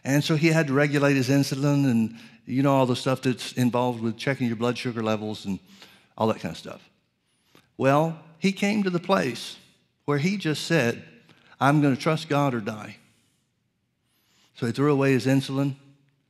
And 0.04 0.24
so 0.24 0.36
he 0.36 0.48
had 0.48 0.68
to 0.68 0.72
regulate 0.72 1.14
his 1.14 1.28
insulin 1.28 1.90
and, 1.90 2.16
you 2.46 2.62
know, 2.62 2.74
all 2.74 2.86
the 2.86 2.96
stuff 2.96 3.22
that's 3.22 3.52
involved 3.52 4.00
with 4.00 4.16
checking 4.16 4.46
your 4.46 4.56
blood 4.56 4.78
sugar 4.78 5.02
levels 5.02 5.44
and 5.44 5.58
all 6.16 6.28
that 6.28 6.40
kind 6.40 6.52
of 6.52 6.58
stuff. 6.58 6.88
Well, 7.76 8.18
he 8.38 8.52
came 8.52 8.82
to 8.84 8.90
the 8.90 9.00
place 9.00 9.56
where 10.04 10.18
he 10.18 10.36
just 10.36 10.64
said, 10.64 11.02
I'm 11.60 11.80
going 11.80 11.96
to 11.96 12.00
trust 12.00 12.28
God 12.28 12.54
or 12.54 12.60
die. 12.60 12.96
So 14.56 14.66
he 14.66 14.72
threw 14.72 14.92
away 14.92 15.12
his 15.12 15.26
insulin. 15.26 15.76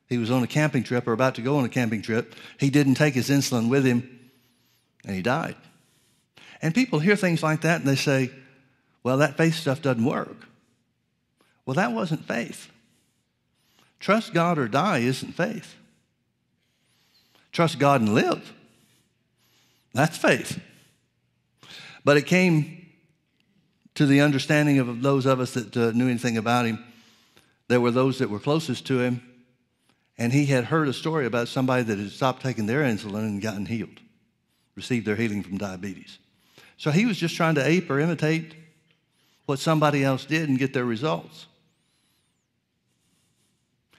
He 0.08 0.18
was 0.18 0.30
on 0.30 0.42
a 0.42 0.46
camping 0.46 0.84
trip 0.84 1.06
or 1.06 1.12
about 1.12 1.34
to 1.34 1.42
go 1.42 1.58
on 1.58 1.64
a 1.64 1.68
camping 1.68 2.02
trip. 2.02 2.34
He 2.58 2.70
didn't 2.70 2.94
take 2.94 3.14
his 3.14 3.28
insulin 3.28 3.68
with 3.68 3.84
him, 3.84 4.23
and 5.04 5.14
he 5.14 5.22
died. 5.22 5.56
And 6.62 6.74
people 6.74 6.98
hear 6.98 7.16
things 7.16 7.42
like 7.42 7.62
that 7.62 7.80
and 7.80 7.88
they 7.88 7.96
say, 7.96 8.30
well, 9.02 9.18
that 9.18 9.36
faith 9.36 9.54
stuff 9.54 9.82
doesn't 9.82 10.04
work. 10.04 10.46
Well, 11.66 11.74
that 11.74 11.92
wasn't 11.92 12.26
faith. 12.26 12.70
Trust 14.00 14.34
God 14.34 14.58
or 14.58 14.68
die 14.68 14.98
isn't 14.98 15.32
faith. 15.32 15.76
Trust 17.52 17.78
God 17.78 18.00
and 18.00 18.14
live. 18.14 18.52
That's 19.92 20.16
faith. 20.16 20.60
But 22.04 22.16
it 22.16 22.26
came 22.26 22.86
to 23.94 24.06
the 24.06 24.20
understanding 24.20 24.78
of 24.78 25.02
those 25.02 25.24
of 25.24 25.40
us 25.40 25.54
that 25.54 25.76
uh, 25.76 25.92
knew 25.92 26.08
anything 26.08 26.36
about 26.36 26.66
him. 26.66 26.84
There 27.68 27.80
were 27.80 27.92
those 27.92 28.18
that 28.18 28.28
were 28.28 28.40
closest 28.40 28.86
to 28.88 29.00
him, 29.00 29.22
and 30.18 30.32
he 30.32 30.46
had 30.46 30.64
heard 30.64 30.88
a 30.88 30.92
story 30.92 31.26
about 31.26 31.48
somebody 31.48 31.84
that 31.84 31.98
had 31.98 32.10
stopped 32.10 32.42
taking 32.42 32.66
their 32.66 32.82
insulin 32.82 33.20
and 33.20 33.40
gotten 33.40 33.66
healed, 33.66 34.00
received 34.74 35.06
their 35.06 35.16
healing 35.16 35.42
from 35.42 35.58
diabetes. 35.58 36.18
So 36.76 36.90
he 36.90 37.06
was 37.06 37.16
just 37.16 37.36
trying 37.36 37.54
to 37.54 37.66
ape 37.66 37.90
or 37.90 38.00
imitate 38.00 38.54
what 39.46 39.58
somebody 39.58 40.02
else 40.02 40.24
did 40.24 40.48
and 40.48 40.58
get 40.58 40.72
their 40.72 40.84
results. 40.84 41.46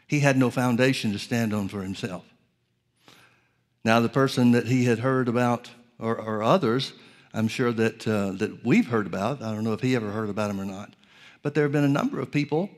He 0.07 0.19
had 0.19 0.37
no 0.37 0.49
foundation 0.49 1.11
to 1.13 1.19
stand 1.19 1.53
on 1.53 1.67
for 1.67 1.81
himself. 1.81 2.25
Now, 3.83 3.99
the 3.99 4.09
person 4.09 4.51
that 4.51 4.67
he 4.67 4.85
had 4.85 4.99
heard 4.99 5.27
about, 5.27 5.69
or, 5.99 6.19
or 6.19 6.41
others, 6.41 6.93
I'm 7.33 7.47
sure 7.47 7.71
that, 7.73 8.07
uh, 8.07 8.31
that 8.31 8.65
we've 8.65 8.87
heard 8.87 9.07
about, 9.07 9.41
I 9.41 9.53
don't 9.53 9.63
know 9.63 9.73
if 9.73 9.81
he 9.81 9.95
ever 9.95 10.11
heard 10.11 10.29
about 10.29 10.49
him 10.49 10.59
or 10.59 10.65
not, 10.65 10.93
but 11.41 11.53
there 11.53 11.63
have 11.63 11.71
been 11.71 11.83
a 11.83 11.89
number 11.89 12.19
of 12.19 12.31
people, 12.31 12.69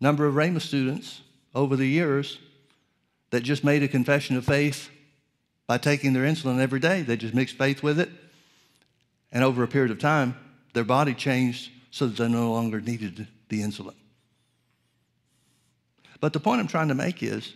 number 0.00 0.26
of 0.26 0.34
Rhema 0.34 0.60
students 0.60 1.20
over 1.54 1.76
the 1.76 1.86
years 1.86 2.38
that 3.30 3.42
just 3.42 3.62
made 3.62 3.82
a 3.82 3.88
confession 3.88 4.36
of 4.36 4.44
faith 4.44 4.90
by 5.66 5.78
taking 5.78 6.12
their 6.12 6.24
insulin 6.24 6.60
every 6.60 6.80
day. 6.80 7.02
They 7.02 7.16
just 7.16 7.34
mixed 7.34 7.56
faith 7.56 7.82
with 7.82 7.98
it. 7.98 8.10
And 9.32 9.42
over 9.42 9.62
a 9.62 9.68
period 9.68 9.90
of 9.90 9.98
time, 9.98 10.36
their 10.72 10.84
body 10.84 11.14
changed 11.14 11.70
so 11.90 12.06
that 12.06 12.16
they 12.16 12.28
no 12.28 12.52
longer 12.52 12.80
needed 12.80 13.26
the 13.48 13.60
insulin. 13.60 13.94
But 16.20 16.32
the 16.32 16.40
point 16.40 16.60
I'm 16.60 16.68
trying 16.68 16.88
to 16.88 16.94
make 16.94 17.22
is 17.22 17.54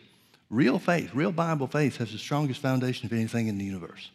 real 0.50 0.78
faith, 0.78 1.14
real 1.14 1.32
Bible 1.32 1.66
faith, 1.66 1.96
has 1.98 2.12
the 2.12 2.18
strongest 2.18 2.60
foundation 2.60 3.06
of 3.06 3.12
anything 3.12 3.46
in 3.46 3.58
the 3.58 3.64
universe. 3.64 4.10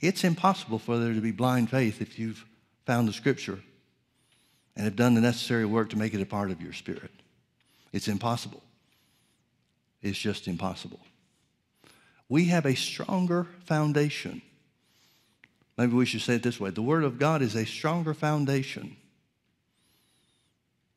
It's 0.00 0.24
impossible 0.24 0.78
for 0.78 0.98
there 0.98 1.14
to 1.14 1.20
be 1.20 1.32
blind 1.32 1.70
faith 1.70 2.00
if 2.00 2.18
you've 2.18 2.44
found 2.84 3.08
the 3.08 3.12
scripture 3.12 3.58
and 4.74 4.84
have 4.84 4.96
done 4.96 5.14
the 5.14 5.20
necessary 5.20 5.64
work 5.64 5.90
to 5.90 5.98
make 5.98 6.14
it 6.14 6.20
a 6.20 6.26
part 6.26 6.50
of 6.50 6.60
your 6.60 6.72
spirit. 6.72 7.10
It's 7.92 8.08
impossible. 8.08 8.62
It's 10.02 10.18
just 10.18 10.48
impossible. 10.48 11.00
We 12.28 12.46
have 12.46 12.66
a 12.66 12.74
stronger 12.74 13.46
foundation. 13.64 14.42
Maybe 15.78 15.92
we 15.92 16.06
should 16.06 16.22
say 16.22 16.34
it 16.34 16.42
this 16.42 16.58
way 16.58 16.70
the 16.70 16.82
Word 16.82 17.04
of 17.04 17.18
God 17.18 17.42
is 17.42 17.54
a 17.54 17.64
stronger 17.64 18.14
foundation 18.14 18.96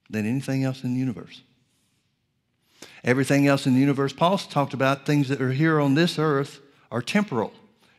than 0.09 0.25
anything 0.25 0.63
else 0.63 0.83
in 0.83 0.93
the 0.93 0.99
universe. 0.99 1.41
Everything 3.03 3.47
else 3.47 3.65
in 3.65 3.73
the 3.73 3.79
universe, 3.79 4.11
Paul's 4.11 4.47
talked 4.47 4.73
about 4.73 5.05
things 5.05 5.29
that 5.29 5.41
are 5.41 5.51
here 5.51 5.79
on 5.79 5.95
this 5.95 6.17
earth 6.17 6.59
are 6.91 7.01
temporal. 7.01 7.53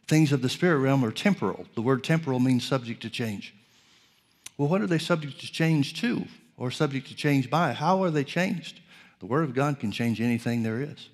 Things 0.09 0.33
of 0.33 0.43
the 0.43 0.49
spirit 0.49 0.79
realm 0.79 1.05
are 1.05 1.13
temporal. 1.13 1.67
The 1.75 1.83
word 1.83 2.03
temporal 2.03 2.41
means 2.41 2.67
subject 2.67 3.01
to 3.03 3.11
change. 3.11 3.55
Well, 4.61 4.69
what 4.69 4.83
are 4.83 4.87
they 4.87 4.99
subject 4.99 5.41
to 5.41 5.51
change 5.51 5.99
to 6.03 6.27
or 6.59 6.71
subject 6.71 7.09
to 7.09 7.15
change 7.15 7.49
by? 7.49 7.73
How 7.73 8.03
are 8.03 8.11
they 8.11 8.25
changed? 8.25 8.81
The 9.21 9.27
Word 9.27 9.45
of 9.45 9.55
God 9.55 9.81
can 9.81 9.91
change 9.91 10.21
anything 10.21 10.63
there 10.63 10.83
is. 10.83 11.09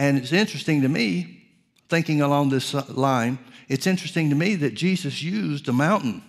And 0.00 0.16
it's 0.16 0.32
interesting 0.32 0.80
to 0.80 0.88
me, 0.88 1.42
thinking 1.90 2.22
along 2.22 2.48
this 2.48 2.72
line, 2.88 3.38
it's 3.68 3.86
interesting 3.86 4.30
to 4.30 4.34
me 4.34 4.54
that 4.54 4.72
Jesus 4.72 5.22
used 5.22 5.68
a 5.68 5.74
mountain 5.74 6.22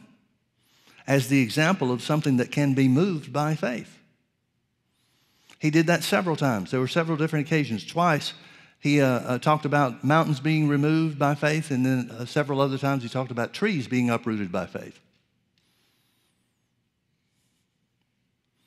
as 1.07 1.29
the 1.29 1.41
example 1.41 1.89
of 1.89 2.01
something 2.01 2.35
that 2.35 2.51
can 2.51 2.73
be 2.73 2.89
moved 2.89 3.31
by 3.31 3.55
faith. 3.55 3.97
He 5.57 5.69
did 5.69 5.87
that 5.87 6.03
several 6.03 6.35
times. 6.35 6.71
There 6.71 6.81
were 6.81 6.87
several 6.89 7.15
different 7.15 7.47
occasions. 7.47 7.85
Twice, 7.85 8.33
he 8.81 8.99
uh, 8.99 9.07
uh, 9.07 9.37
talked 9.37 9.63
about 9.63 10.03
mountains 10.03 10.41
being 10.41 10.67
removed 10.67 11.17
by 11.17 11.33
faith, 11.33 11.71
and 11.71 11.85
then 11.85 12.11
uh, 12.11 12.25
several 12.25 12.59
other 12.59 12.77
times 12.77 13.03
he 13.03 13.09
talked 13.09 13.31
about 13.31 13.53
trees 13.53 13.87
being 13.87 14.09
uprooted 14.09 14.51
by 14.51 14.65
faith. 14.65 14.99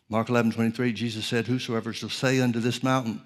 Mark 0.08 0.30
11, 0.30 0.52
23, 0.52 0.94
Jesus 0.94 1.26
said, 1.26 1.46
Whosoever 1.46 1.92
shall 1.92 2.08
say 2.08 2.40
unto 2.40 2.58
this 2.58 2.82
mountain, 2.82 3.20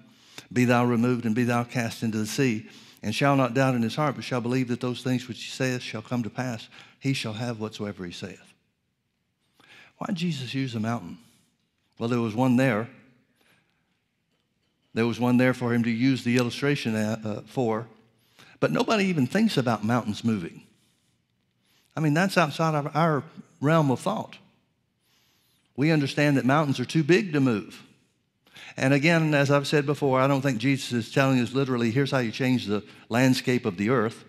Be 0.51 0.65
thou 0.65 0.85
removed 0.85 1.25
and 1.25 1.35
be 1.35 1.43
thou 1.43 1.63
cast 1.63 2.03
into 2.03 2.17
the 2.17 2.25
sea, 2.25 2.67
and 3.03 3.13
shall 3.13 3.35
not 3.35 3.53
doubt 3.53 3.75
in 3.75 3.81
his 3.81 3.95
heart, 3.95 4.15
but 4.15 4.23
shall 4.23 4.41
believe 4.41 4.67
that 4.69 4.81
those 4.81 5.01
things 5.01 5.27
which 5.27 5.43
he 5.43 5.51
saith 5.51 5.81
shall 5.81 6.01
come 6.01 6.23
to 6.23 6.29
pass, 6.29 6.67
he 6.99 7.13
shall 7.13 7.33
have 7.33 7.59
whatsoever 7.59 8.05
he 8.05 8.11
saith. 8.11 8.53
Why 9.97 10.07
did 10.07 10.15
Jesus 10.15 10.53
use 10.53 10.75
a 10.75 10.79
mountain? 10.79 11.17
Well, 11.97 12.09
there 12.09 12.21
was 12.21 12.35
one 12.35 12.55
there 12.55 12.89
there 14.93 15.07
was 15.07 15.19
one 15.19 15.37
there 15.37 15.53
for 15.53 15.73
him 15.73 15.83
to 15.83 15.89
use 15.89 16.23
the 16.23 16.37
illustration 16.37 16.95
uh, 16.95 17.19
uh, 17.23 17.41
for. 17.45 17.87
But 18.59 18.71
nobody 18.71 19.05
even 19.05 19.27
thinks 19.27 19.57
about 19.57 19.83
mountains 19.83 20.23
moving. 20.23 20.63
I 21.95 21.99
mean, 21.99 22.13
that's 22.13 22.37
outside 22.37 22.75
of 22.75 22.95
our 22.95 23.23
realm 23.61 23.91
of 23.91 23.99
thought. 23.99 24.37
We 25.75 25.91
understand 25.91 26.37
that 26.37 26.45
mountains 26.45 26.79
are 26.79 26.85
too 26.85 27.03
big 27.03 27.33
to 27.33 27.39
move. 27.39 27.81
And 28.77 28.93
again, 28.93 29.33
as 29.33 29.51
I've 29.51 29.67
said 29.67 29.85
before, 29.85 30.19
I 30.19 30.27
don't 30.27 30.41
think 30.41 30.57
Jesus 30.57 30.91
is 30.93 31.11
telling 31.11 31.39
us 31.39 31.53
literally, 31.53 31.91
here's 31.91 32.11
how 32.11 32.19
you 32.19 32.31
change 32.31 32.65
the 32.65 32.83
landscape 33.09 33.65
of 33.65 33.77
the 33.77 33.89
earth. 33.89 34.23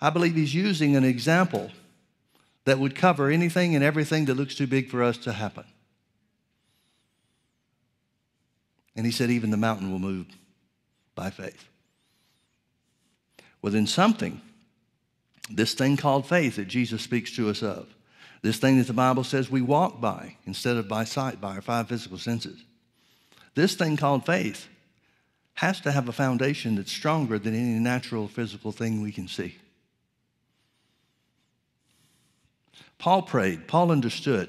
I 0.00 0.10
believe 0.10 0.34
he's 0.34 0.54
using 0.54 0.96
an 0.96 1.04
example 1.04 1.70
that 2.64 2.78
would 2.78 2.94
cover 2.94 3.30
anything 3.30 3.74
and 3.74 3.82
everything 3.84 4.26
that 4.26 4.34
looks 4.34 4.54
too 4.54 4.66
big 4.66 4.90
for 4.90 5.02
us 5.02 5.16
to 5.18 5.32
happen. 5.32 5.64
And 8.94 9.06
he 9.06 9.12
said, 9.12 9.30
even 9.30 9.50
the 9.50 9.56
mountain 9.56 9.90
will 9.90 9.98
move 10.00 10.26
by 11.14 11.30
faith. 11.30 11.68
Well, 13.62 13.72
then 13.72 13.86
something, 13.86 14.40
this 15.50 15.74
thing 15.74 15.96
called 15.96 16.26
faith 16.26 16.56
that 16.56 16.66
Jesus 16.66 17.02
speaks 17.02 17.34
to 17.36 17.48
us 17.48 17.62
of, 17.62 17.88
this 18.42 18.58
thing 18.58 18.78
that 18.78 18.86
the 18.86 18.92
Bible 18.92 19.24
says 19.24 19.50
we 19.50 19.62
walk 19.62 20.00
by 20.00 20.36
instead 20.46 20.76
of 20.76 20.88
by 20.88 21.04
sight, 21.04 21.40
by 21.40 21.54
our 21.56 21.60
five 21.60 21.88
physical 21.88 22.18
senses, 22.18 22.62
this 23.58 23.74
thing 23.74 23.96
called 23.96 24.24
faith 24.24 24.68
has 25.54 25.80
to 25.80 25.90
have 25.90 26.08
a 26.08 26.12
foundation 26.12 26.76
that's 26.76 26.92
stronger 26.92 27.38
than 27.38 27.54
any 27.54 27.80
natural 27.80 28.28
physical 28.28 28.70
thing 28.70 29.02
we 29.02 29.10
can 29.10 29.26
see. 29.26 29.56
Paul 32.98 33.22
prayed, 33.22 33.66
Paul 33.66 33.90
understood 33.90 34.48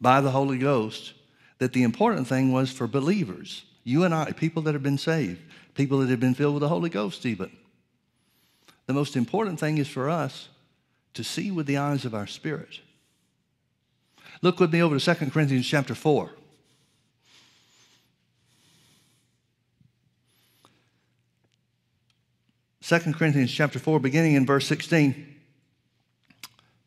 by 0.00 0.20
the 0.20 0.32
Holy 0.32 0.58
Ghost 0.58 1.12
that 1.58 1.72
the 1.72 1.84
important 1.84 2.26
thing 2.26 2.52
was 2.52 2.72
for 2.72 2.88
believers, 2.88 3.64
you 3.84 4.02
and 4.02 4.12
I, 4.12 4.32
people 4.32 4.62
that 4.62 4.74
have 4.74 4.82
been 4.82 4.98
saved, 4.98 5.40
people 5.74 5.98
that 5.98 6.10
have 6.10 6.18
been 6.18 6.34
filled 6.34 6.54
with 6.54 6.62
the 6.62 6.68
Holy 6.68 6.90
Ghost, 6.90 7.24
even. 7.24 7.52
The 8.86 8.94
most 8.94 9.14
important 9.14 9.60
thing 9.60 9.78
is 9.78 9.86
for 9.86 10.10
us 10.10 10.48
to 11.14 11.22
see 11.22 11.52
with 11.52 11.66
the 11.66 11.76
eyes 11.76 12.04
of 12.04 12.16
our 12.16 12.26
spirit. 12.26 12.80
Look 14.40 14.58
with 14.58 14.72
me 14.72 14.82
over 14.82 14.98
to 14.98 15.14
2 15.14 15.30
Corinthians 15.30 15.68
chapter 15.68 15.94
4. 15.94 16.32
Second 22.82 23.14
Corinthians 23.14 23.52
chapter 23.52 23.78
4, 23.78 24.00
beginning 24.00 24.34
in 24.34 24.44
verse 24.44 24.66
16. 24.66 25.36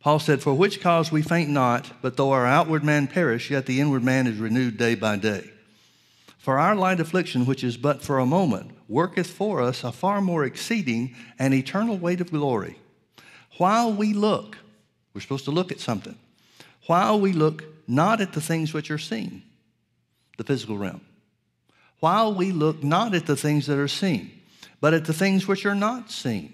Paul 0.01 0.19
said, 0.19 0.43
For 0.43 0.53
which 0.53 0.81
cause 0.81 1.09
we 1.09 1.21
faint 1.21 1.49
not, 1.49 2.01
but 2.01 2.17
though 2.17 2.31
our 2.31 2.45
outward 2.45 2.83
man 2.83 3.07
perish, 3.07 3.49
yet 3.49 3.65
the 3.65 3.79
inward 3.79 4.03
man 4.03 4.27
is 4.27 4.37
renewed 4.37 4.75
day 4.75 4.95
by 4.95 5.15
day. 5.15 5.49
For 6.37 6.59
our 6.59 6.75
light 6.75 6.99
affliction, 6.99 7.45
which 7.45 7.63
is 7.63 7.77
but 7.77 8.01
for 8.01 8.19
a 8.19 8.25
moment, 8.25 8.71
worketh 8.89 9.27
for 9.27 9.61
us 9.61 9.85
a 9.85 9.91
far 9.93 10.19
more 10.19 10.43
exceeding 10.43 11.15
and 11.39 11.53
eternal 11.53 11.97
weight 11.97 12.19
of 12.19 12.29
glory. 12.29 12.77
While 13.57 13.93
we 13.93 14.13
look, 14.13 14.57
we're 15.13 15.21
supposed 15.21 15.45
to 15.45 15.51
look 15.51 15.71
at 15.71 15.79
something, 15.79 16.17
while 16.87 17.17
we 17.21 17.31
look 17.31 17.63
not 17.87 18.19
at 18.19 18.33
the 18.33 18.41
things 18.41 18.73
which 18.73 18.91
are 18.91 18.97
seen, 18.97 19.43
the 20.35 20.43
physical 20.43 20.77
realm, 20.77 21.01
while 22.01 22.33
we 22.33 22.51
look 22.51 22.83
not 22.83 23.15
at 23.15 23.27
the 23.27 23.37
things 23.37 23.65
that 23.67 23.79
are 23.79 23.87
seen, 23.87 24.29
but 24.81 24.93
at 24.93 25.05
the 25.05 25.13
things 25.13 25.47
which 25.47 25.65
are 25.65 25.75
not 25.75 26.11
seen 26.11 26.53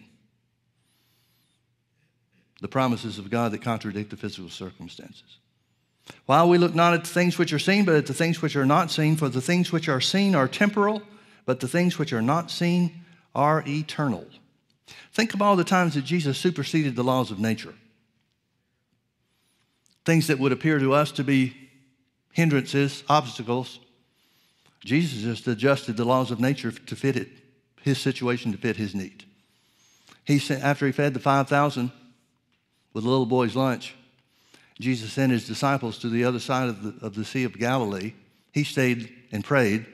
the 2.61 2.67
promises 2.67 3.17
of 3.17 3.29
God 3.31 3.51
that 3.51 3.61
contradict 3.63 4.11
the 4.11 4.17
physical 4.17 4.49
circumstances. 4.49 5.37
While 6.27 6.47
we 6.47 6.59
look 6.59 6.75
not 6.75 6.93
at 6.93 7.03
the 7.03 7.09
things 7.09 7.37
which 7.37 7.51
are 7.53 7.59
seen, 7.59 7.85
but 7.85 7.95
at 7.95 8.05
the 8.05 8.13
things 8.13 8.41
which 8.41 8.55
are 8.55 8.65
not 8.65 8.91
seen, 8.91 9.15
for 9.15 9.29
the 9.29 9.41
things 9.41 9.71
which 9.71 9.89
are 9.89 10.01
seen 10.01 10.35
are 10.35 10.47
temporal, 10.47 11.01
but 11.45 11.59
the 11.59 11.67
things 11.67 11.97
which 11.97 12.13
are 12.13 12.21
not 12.21 12.51
seen 12.51 13.03
are 13.33 13.63
eternal. 13.67 14.25
Think 15.13 15.33
of 15.33 15.41
all 15.41 15.55
the 15.55 15.63
times 15.63 15.95
that 15.95 16.05
Jesus 16.05 16.37
superseded 16.37 16.95
the 16.95 17.03
laws 17.03 17.31
of 17.31 17.39
nature. 17.39 17.73
things 20.05 20.27
that 20.27 20.39
would 20.39 20.51
appear 20.51 20.79
to 20.79 20.93
us 20.93 21.11
to 21.13 21.23
be 21.23 21.55
hindrances, 22.33 23.03
obstacles. 23.09 23.79
Jesus 24.83 25.21
just 25.21 25.47
adjusted 25.47 25.97
the 25.97 26.05
laws 26.05 26.31
of 26.31 26.39
nature 26.39 26.71
to 26.71 26.95
fit 26.95 27.15
it, 27.15 27.29
his 27.81 27.99
situation 27.99 28.51
to 28.51 28.57
fit 28.57 28.77
his 28.77 28.95
need. 28.95 29.25
He 30.25 30.39
sent, 30.39 30.63
after 30.63 30.85
he 30.85 30.91
fed 30.91 31.13
the 31.13 31.19
5,000 31.19 31.91
with 32.93 33.03
a 33.03 33.09
little 33.09 33.25
boy's 33.25 33.55
lunch, 33.55 33.95
Jesus 34.79 35.13
sent 35.13 35.31
his 35.31 35.47
disciples 35.47 35.97
to 35.99 36.09
the 36.09 36.23
other 36.23 36.39
side 36.39 36.69
of 36.69 36.83
the, 36.83 37.05
of 37.05 37.15
the 37.15 37.25
Sea 37.25 37.43
of 37.43 37.57
Galilee. 37.57 38.13
He 38.51 38.63
stayed 38.63 39.13
and 39.31 39.43
prayed. 39.43 39.85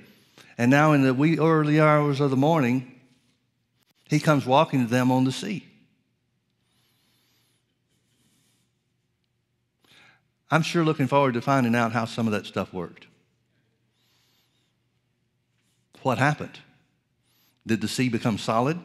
And 0.58 0.72
now, 0.72 0.94
in 0.94 1.04
the 1.04 1.14
wee 1.14 1.38
early 1.38 1.80
hours 1.80 2.20
of 2.20 2.32
the 2.32 2.38
morning, 2.38 3.00
he 4.10 4.20
comes 4.20 4.46
walking 4.46 4.86
to 4.86 4.90
them 4.90 5.12
on 5.12 5.26
the 5.26 5.32
sea. 5.32 5.66
I'm 10.50 10.62
sure 10.62 10.86
looking 10.86 11.08
forward 11.08 11.34
to 11.34 11.42
finding 11.42 11.76
out 11.76 11.92
how 11.92 12.06
some 12.06 12.26
of 12.26 12.34
that 12.34 12.46
stuff 12.46 12.74
worked. 12.74 13.06
What 16.04 16.18
happened? 16.18 16.60
Did 17.68 17.82
the 17.82 17.88
sea 17.88 18.08
become 18.10 18.38
solid? 18.38 18.80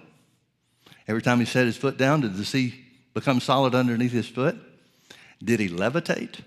Every 1.07 1.23
time 1.23 1.39
he 1.39 1.47
set 1.47 1.67
his 1.67 1.77
foot 1.77 1.97
down, 1.97 2.21
did 2.21 2.37
the 2.37 2.45
sea 2.45 2.75
become 3.15 3.41
solid 3.41 3.75
underneath 3.75 4.13
his 4.13 4.29
foot? 4.29 4.57
Did 5.43 5.61
he 5.61 5.69
levitate? 5.69 6.41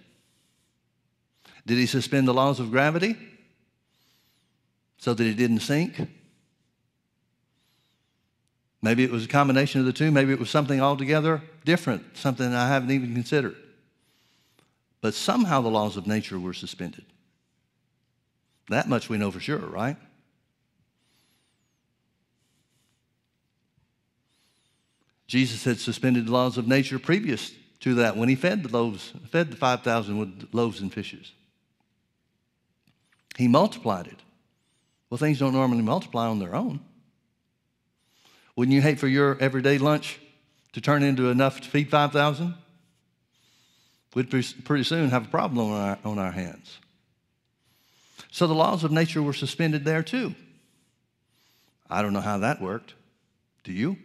Did 1.65 1.77
he 1.77 1.85
suspend 1.85 2.27
the 2.27 2.33
laws 2.33 2.59
of 2.59 2.71
gravity 2.71 3.15
so 4.97 5.13
that 5.13 5.23
he 5.23 5.33
didn't 5.33 5.61
sink? 5.61 6.09
Maybe 8.81 9.03
it 9.03 9.11
was 9.11 9.25
a 9.25 9.29
combination 9.29 9.79
of 9.79 9.85
the 9.87 9.93
two. 9.93 10.11
Maybe 10.11 10.31
it 10.31 10.39
was 10.39 10.49
something 10.49 10.79
altogether 10.79 11.41
different, 11.63 12.17
something 12.17 12.53
I 12.53 12.67
haven't 12.67 12.91
even 12.91 13.13
considered. 13.13 13.55
But 15.01 15.13
somehow 15.13 15.61
the 15.61 15.69
laws 15.69 15.97
of 15.97 16.05
nature 16.05 16.39
were 16.39 16.53
suspended. 16.53 17.05
That 18.69 18.89
much 18.89 19.09
we 19.09 19.17
know 19.17 19.31
for 19.31 19.39
sure, 19.39 19.57
right? 19.57 19.97
Jesus 25.27 25.63
had 25.63 25.79
suspended 25.79 26.27
the 26.27 26.31
laws 26.31 26.57
of 26.57 26.67
nature 26.67 26.99
previous 26.99 27.51
to 27.79 27.95
that 27.95 28.17
when 28.17 28.29
he 28.29 28.35
fed 28.35 28.63
the 28.63 28.69
loaves, 28.69 29.13
fed 29.29 29.51
the 29.51 29.57
5,000 29.57 30.17
with 30.17 30.49
loaves 30.53 30.79
and 30.79 30.93
fishes. 30.93 31.31
He 33.37 33.47
multiplied 33.47 34.07
it. 34.07 34.19
Well, 35.09 35.17
things 35.17 35.39
don't 35.39 35.53
normally 35.53 35.81
multiply 35.81 36.27
on 36.27 36.39
their 36.39 36.55
own. 36.55 36.79
Wouldn't 38.55 38.73
you 38.73 38.81
hate 38.81 38.99
for 38.99 39.07
your 39.07 39.37
everyday 39.39 39.77
lunch 39.77 40.19
to 40.73 40.81
turn 40.81 41.03
into 41.03 41.29
enough 41.29 41.61
to 41.61 41.69
feed 41.69 41.89
5,000? 41.89 42.55
We'd 44.13 44.29
pretty 44.29 44.83
soon 44.83 45.09
have 45.09 45.25
a 45.25 45.29
problem 45.29 45.71
on 45.71 45.79
our, 45.79 45.99
on 46.05 46.19
our 46.19 46.31
hands. 46.31 46.79
So 48.31 48.47
the 48.47 48.53
laws 48.55 48.83
of 48.83 48.91
nature 48.91 49.21
were 49.21 49.33
suspended 49.33 49.83
there 49.83 50.03
too. 50.03 50.35
I 51.89 52.01
don't 52.01 52.13
know 52.13 52.21
how 52.21 52.37
that 52.39 52.61
worked. 52.61 52.93
Do 53.63 53.73
you? 53.73 53.97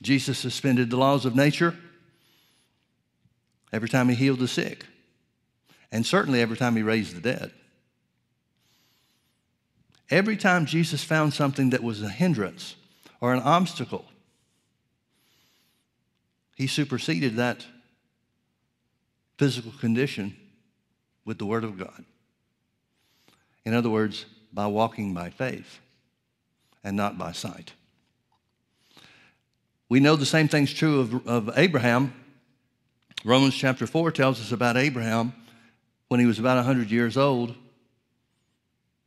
Jesus 0.00 0.38
suspended 0.38 0.90
the 0.90 0.96
laws 0.96 1.24
of 1.24 1.34
nature 1.34 1.74
every 3.72 3.88
time 3.88 4.08
he 4.08 4.14
healed 4.14 4.38
the 4.38 4.48
sick, 4.48 4.86
and 5.90 6.06
certainly 6.06 6.40
every 6.40 6.56
time 6.56 6.76
he 6.76 6.82
raised 6.82 7.16
the 7.16 7.20
dead. 7.20 7.50
Every 10.10 10.36
time 10.36 10.64
Jesus 10.64 11.04
found 11.04 11.34
something 11.34 11.70
that 11.70 11.82
was 11.82 12.02
a 12.02 12.08
hindrance 12.08 12.76
or 13.20 13.34
an 13.34 13.40
obstacle, 13.40 14.06
he 16.56 16.66
superseded 16.66 17.36
that 17.36 17.66
physical 19.36 19.72
condition 19.72 20.36
with 21.24 21.38
the 21.38 21.46
Word 21.46 21.62
of 21.62 21.78
God. 21.78 22.04
In 23.64 23.74
other 23.74 23.90
words, 23.90 24.24
by 24.52 24.66
walking 24.66 25.12
by 25.12 25.30
faith 25.30 25.78
and 26.82 26.96
not 26.96 27.18
by 27.18 27.32
sight. 27.32 27.72
We 29.88 30.00
know 30.00 30.16
the 30.16 30.26
same 30.26 30.48
thing's 30.48 30.72
true 30.72 31.00
of, 31.00 31.26
of 31.26 31.50
Abraham. 31.56 32.12
Romans 33.24 33.54
chapter 33.54 33.86
4 33.86 34.12
tells 34.12 34.40
us 34.40 34.52
about 34.52 34.76
Abraham 34.76 35.32
when 36.08 36.20
he 36.20 36.26
was 36.26 36.38
about 36.38 36.56
100 36.56 36.90
years 36.90 37.16
old, 37.16 37.54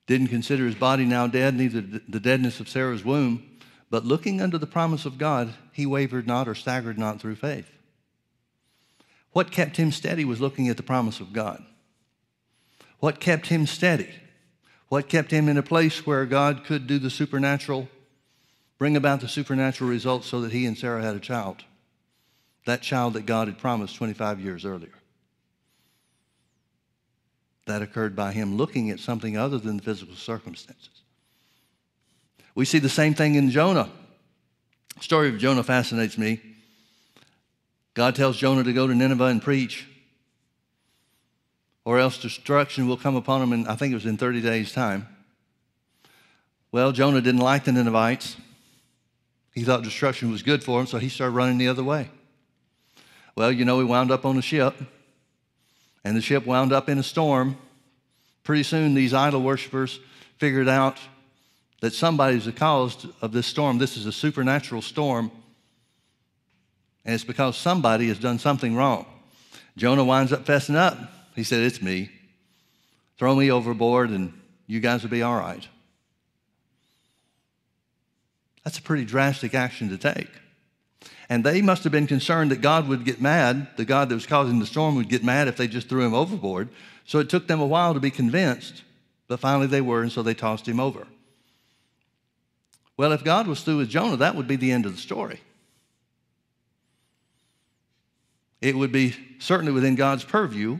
didn't 0.07 0.27
consider 0.27 0.65
his 0.65 0.75
body 0.75 1.05
now 1.05 1.27
dead, 1.27 1.55
neither 1.55 1.81
the 1.81 2.19
deadness 2.19 2.59
of 2.59 2.69
Sarah's 2.69 3.03
womb, 3.03 3.43
but 3.89 4.05
looking 4.05 4.41
unto 4.41 4.57
the 4.57 4.67
promise 4.67 5.05
of 5.05 5.17
God, 5.17 5.53
he 5.71 5.85
wavered 5.85 6.27
not 6.27 6.47
or 6.47 6.55
staggered 6.55 6.97
not 6.97 7.19
through 7.19 7.35
faith. 7.35 7.69
What 9.31 9.51
kept 9.51 9.77
him 9.77 9.91
steady 9.91 10.25
was 10.25 10.41
looking 10.41 10.67
at 10.67 10.77
the 10.77 10.83
promise 10.83 11.19
of 11.19 11.33
God. 11.33 11.63
What 12.99 13.19
kept 13.19 13.47
him 13.47 13.65
steady? 13.65 14.09
What 14.89 15.07
kept 15.07 15.31
him 15.31 15.47
in 15.47 15.57
a 15.57 15.63
place 15.63 16.05
where 16.05 16.25
God 16.25 16.63
could 16.65 16.85
do 16.85 16.99
the 16.99 17.09
supernatural 17.09 17.87
bring 18.81 18.97
about 18.97 19.21
the 19.21 19.27
supernatural 19.27 19.87
results 19.87 20.25
so 20.25 20.41
that 20.41 20.51
he 20.51 20.65
and 20.65 20.75
Sarah 20.75 21.03
had 21.03 21.15
a 21.15 21.19
child. 21.19 21.63
That 22.65 22.81
child 22.81 23.13
that 23.13 23.27
God 23.27 23.47
had 23.47 23.59
promised 23.59 23.95
25 23.95 24.39
years 24.39 24.65
earlier. 24.65 24.95
That 27.67 27.83
occurred 27.83 28.15
by 28.15 28.31
him 28.31 28.57
looking 28.57 28.89
at 28.89 28.99
something 28.99 29.37
other 29.37 29.59
than 29.59 29.77
the 29.77 29.83
physical 29.83 30.15
circumstances. 30.15 31.03
We 32.55 32.65
see 32.65 32.79
the 32.79 32.89
same 32.89 33.13
thing 33.13 33.35
in 33.35 33.51
Jonah. 33.51 33.87
The 34.97 35.03
story 35.03 35.29
of 35.29 35.37
Jonah 35.37 35.61
fascinates 35.61 36.17
me. 36.17 36.41
God 37.93 38.15
tells 38.15 38.35
Jonah 38.35 38.63
to 38.63 38.73
go 38.73 38.87
to 38.87 38.95
Nineveh 38.95 39.25
and 39.25 39.43
preach, 39.43 39.87
or 41.85 41.99
else 41.99 42.17
destruction 42.17 42.87
will 42.87 42.97
come 42.97 43.15
upon 43.15 43.43
him, 43.43 43.53
and 43.53 43.67
I 43.67 43.75
think 43.75 43.91
it 43.91 43.95
was 43.95 44.07
in 44.07 44.17
30 44.17 44.41
days' 44.41 44.71
time. 44.71 45.07
Well, 46.71 46.91
Jonah 46.91 47.21
didn't 47.21 47.41
like 47.41 47.65
the 47.65 47.73
Ninevites. 47.73 48.37
He 49.53 49.63
thought 49.63 49.83
destruction 49.83 50.31
was 50.31 50.43
good 50.43 50.63
for 50.63 50.79
him, 50.79 50.87
so 50.87 50.97
he 50.97 51.09
started 51.09 51.33
running 51.33 51.57
the 51.57 51.67
other 51.67 51.83
way. 51.83 52.09
Well, 53.35 53.51
you 53.51 53.65
know, 53.65 53.79
he 53.79 53.85
wound 53.85 54.11
up 54.11 54.25
on 54.25 54.37
a 54.37 54.41
ship, 54.41 54.75
and 56.03 56.15
the 56.15 56.21
ship 56.21 56.45
wound 56.45 56.71
up 56.71 56.89
in 56.89 56.97
a 56.97 57.03
storm. 57.03 57.57
Pretty 58.43 58.63
soon, 58.63 58.93
these 58.93 59.13
idol 59.13 59.41
worshippers 59.41 59.99
figured 60.37 60.67
out 60.67 60.97
that 61.81 61.93
somebody's 61.93 62.45
the 62.45 62.51
cause 62.51 63.05
of 63.21 63.31
this 63.31 63.47
storm. 63.47 63.77
This 63.77 63.97
is 63.97 64.05
a 64.05 64.11
supernatural 64.11 64.81
storm, 64.81 65.31
and 67.03 67.15
it's 67.15 67.23
because 67.23 67.57
somebody 67.57 68.07
has 68.07 68.19
done 68.19 68.39
something 68.39 68.75
wrong. 68.75 69.05
Jonah 69.77 70.03
winds 70.03 70.31
up 70.31 70.45
fessing 70.45 70.75
up. 70.75 70.97
He 71.35 71.43
said, 71.43 71.63
It's 71.63 71.81
me. 71.81 72.09
Throw 73.17 73.35
me 73.35 73.51
overboard, 73.51 74.09
and 74.09 74.33
you 74.67 74.79
guys 74.79 75.03
will 75.03 75.09
be 75.09 75.21
all 75.21 75.37
right. 75.37 75.67
That's 78.63 78.77
a 78.77 78.81
pretty 78.81 79.05
drastic 79.05 79.53
action 79.53 79.89
to 79.89 79.97
take. 79.97 80.29
And 81.29 81.43
they 81.43 81.61
must 81.61 81.83
have 81.83 81.91
been 81.91 82.07
concerned 82.07 82.51
that 82.51 82.61
God 82.61 82.87
would 82.87 83.05
get 83.05 83.21
mad, 83.21 83.67
the 83.77 83.85
God 83.85 84.09
that 84.09 84.15
was 84.15 84.25
causing 84.25 84.59
the 84.59 84.65
storm 84.65 84.95
would 84.95 85.09
get 85.09 85.23
mad 85.23 85.47
if 85.47 85.57
they 85.57 85.67
just 85.67 85.87
threw 85.87 86.05
him 86.05 86.13
overboard. 86.13 86.69
So 87.05 87.19
it 87.19 87.29
took 87.29 87.47
them 87.47 87.61
a 87.61 87.65
while 87.65 87.93
to 87.93 87.99
be 87.99 88.11
convinced, 88.11 88.83
but 89.27 89.39
finally 89.39 89.67
they 89.67 89.81
were, 89.81 90.01
and 90.01 90.11
so 90.11 90.23
they 90.23 90.33
tossed 90.33 90.67
him 90.67 90.79
over. 90.79 91.07
Well, 92.97 93.13
if 93.13 93.23
God 93.23 93.47
was 93.47 93.63
through 93.63 93.77
with 93.77 93.89
Jonah, 93.89 94.17
that 94.17 94.35
would 94.35 94.47
be 94.47 94.57
the 94.57 94.71
end 94.71 94.85
of 94.85 94.91
the 94.91 94.99
story. 94.99 95.39
It 98.61 98.75
would 98.75 98.91
be 98.91 99.15
certainly 99.39 99.71
within 99.71 99.95
God's 99.95 100.23
purview. 100.23 100.79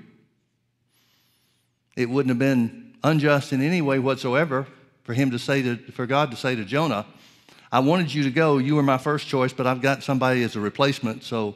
It 1.95 2.09
wouldn't 2.09 2.29
have 2.29 2.39
been 2.39 2.93
unjust 3.03 3.53
in 3.53 3.61
any 3.61 3.81
way 3.81 3.99
whatsoever 3.99 4.67
for 5.03 5.13
him 5.13 5.31
to 5.31 5.39
say 5.39 5.61
to, 5.63 5.77
for 5.93 6.05
God 6.05 6.29
to 6.31 6.37
say 6.37 6.55
to 6.55 6.63
Jonah, 6.63 7.05
I 7.71 7.79
wanted 7.79 8.13
you 8.13 8.23
to 8.23 8.31
go. 8.31 8.57
You 8.57 8.75
were 8.75 8.83
my 8.83 8.97
first 8.97 9.27
choice, 9.27 9.53
but 9.53 9.65
I've 9.65 9.81
got 9.81 10.03
somebody 10.03 10.43
as 10.43 10.55
a 10.55 10.59
replacement, 10.59 11.23
so 11.23 11.55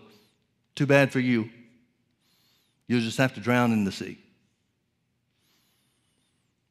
too 0.74 0.86
bad 0.86 1.12
for 1.12 1.20
you. 1.20 1.50
You'll 2.88 3.02
just 3.02 3.18
have 3.18 3.34
to 3.34 3.42
drown 3.42 3.74
in 3.74 3.84
the 3.84 3.92
sea. 3.92 4.20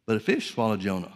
But 0.06 0.16
a 0.16 0.20
fish 0.20 0.52
swallowed 0.52 0.80
Jonah. 0.80 1.12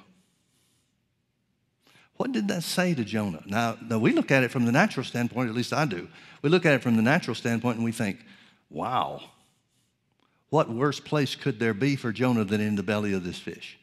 What 2.17 2.33
did 2.33 2.49
that 2.49 2.65
say 2.65 2.95
to 2.95 3.05
Jonah? 3.05 3.43
Now, 3.47 3.77
now, 3.81 3.99
we 3.99 4.13
look 4.13 4.31
at 4.31 4.43
it 4.43 4.51
from 4.51 4.67
the 4.67 4.73
natural 4.73 5.05
standpoint, 5.05 5.49
at 5.49 5.55
least 5.55 5.73
I 5.73 5.85
do. 5.85 6.09
We 6.43 6.51
look 6.51 6.67
at 6.67 6.75
it 6.75 6.83
from 6.83 6.97
the 6.97 7.03
natural 7.03 7.35
standpoint 7.35 7.77
and 7.77 7.85
we 7.85 7.93
think, 7.93 8.25
wow, 8.71 9.21
what 10.51 10.69
worse 10.69 10.99
place 10.99 11.37
could 11.37 11.61
there 11.61 11.75
be 11.75 11.95
for 11.95 12.11
Jonah 12.11 12.45
than 12.45 12.61
in 12.61 12.75
the 12.75 12.83
belly 12.83 13.13
of 13.13 13.23
this 13.23 13.39
fish? 13.39 13.79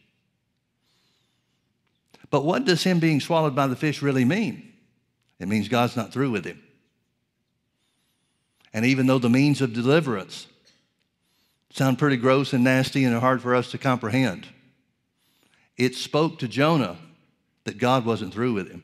But 2.29 2.43
what 2.43 2.65
does 2.65 2.83
him 2.83 2.99
being 2.99 3.19
swallowed 3.19 3.55
by 3.55 3.67
the 3.67 3.75
fish 3.75 4.01
really 4.01 4.25
mean? 4.25 4.73
It 5.39 5.47
means 5.47 5.67
God's 5.67 5.95
not 5.95 6.13
through 6.13 6.31
with 6.31 6.45
him. 6.45 6.61
And 8.73 8.85
even 8.85 9.07
though 9.07 9.19
the 9.19 9.29
means 9.29 9.61
of 9.61 9.73
deliverance 9.73 10.47
sound 11.71 11.97
pretty 11.97 12.17
gross 12.17 12.53
and 12.53 12.63
nasty 12.63 13.03
and 13.03 13.15
hard 13.17 13.41
for 13.41 13.55
us 13.55 13.71
to 13.71 13.77
comprehend, 13.77 14.47
it 15.77 15.95
spoke 15.95 16.39
to 16.39 16.47
Jonah 16.47 16.97
that 17.65 17.77
God 17.77 18.05
wasn't 18.05 18.33
through 18.33 18.53
with 18.53 18.69
him. 18.69 18.83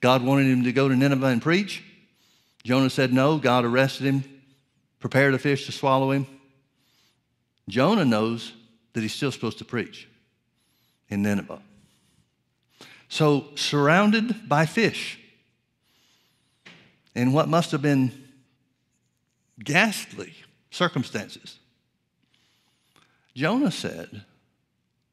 God 0.00 0.22
wanted 0.22 0.46
him 0.46 0.64
to 0.64 0.72
go 0.72 0.88
to 0.88 0.96
Nineveh 0.96 1.26
and 1.26 1.42
preach. 1.42 1.82
Jonah 2.62 2.90
said 2.90 3.12
no. 3.12 3.38
God 3.38 3.64
arrested 3.64 4.04
him, 4.06 4.24
prepared 5.00 5.34
a 5.34 5.38
fish 5.38 5.66
to 5.66 5.72
swallow 5.72 6.10
him. 6.10 6.26
Jonah 7.68 8.04
knows 8.04 8.52
that 8.92 9.00
he's 9.00 9.14
still 9.14 9.32
supposed 9.32 9.58
to 9.58 9.64
preach 9.64 10.08
in 11.08 11.22
Nineveh. 11.22 11.60
So, 13.08 13.48
surrounded 13.54 14.48
by 14.48 14.66
fish, 14.66 15.18
in 17.14 17.32
what 17.32 17.48
must 17.48 17.70
have 17.70 17.82
been 17.82 18.12
ghastly 19.62 20.34
circumstances, 20.70 21.58
Jonah 23.34 23.70
said, 23.70 24.24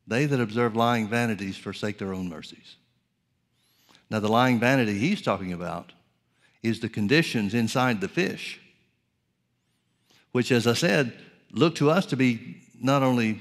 They 0.07 0.25
that 0.25 0.39
observe 0.39 0.75
lying 0.75 1.07
vanities 1.07 1.57
forsake 1.57 1.97
their 1.97 2.13
own 2.13 2.29
mercies. 2.29 2.77
Now, 4.09 4.19
the 4.19 4.27
lying 4.27 4.59
vanity 4.59 4.97
he's 4.97 5.21
talking 5.21 5.53
about 5.53 5.93
is 6.61 6.79
the 6.79 6.89
conditions 6.89 7.53
inside 7.53 8.01
the 8.01 8.07
fish, 8.07 8.59
which, 10.31 10.51
as 10.51 10.67
I 10.67 10.73
said, 10.73 11.13
look 11.51 11.75
to 11.75 11.89
us 11.89 12.05
to 12.07 12.17
be 12.17 12.61
not 12.79 13.03
only, 13.03 13.39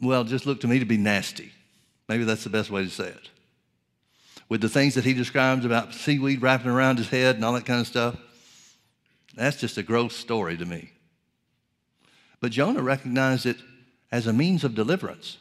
well, 0.00 0.24
just 0.24 0.46
look 0.46 0.60
to 0.60 0.68
me 0.68 0.78
to 0.78 0.84
be 0.84 0.96
nasty. 0.96 1.52
Maybe 2.08 2.24
that's 2.24 2.44
the 2.44 2.50
best 2.50 2.70
way 2.70 2.84
to 2.84 2.90
say 2.90 3.08
it. 3.08 3.30
With 4.48 4.60
the 4.60 4.68
things 4.68 4.94
that 4.94 5.04
he 5.04 5.12
describes 5.12 5.64
about 5.64 5.94
seaweed 5.94 6.40
wrapping 6.40 6.70
around 6.70 6.98
his 6.98 7.08
head 7.08 7.36
and 7.36 7.44
all 7.44 7.54
that 7.54 7.66
kind 7.66 7.80
of 7.80 7.86
stuff, 7.86 8.16
that's 9.34 9.56
just 9.56 9.76
a 9.76 9.82
gross 9.82 10.14
story 10.14 10.56
to 10.56 10.64
me. 10.64 10.92
But 12.40 12.52
Jonah 12.52 12.82
recognized 12.82 13.46
it 13.46 13.56
as 14.12 14.26
a 14.26 14.32
means 14.32 14.62
of 14.62 14.74
deliverance, 14.74 15.38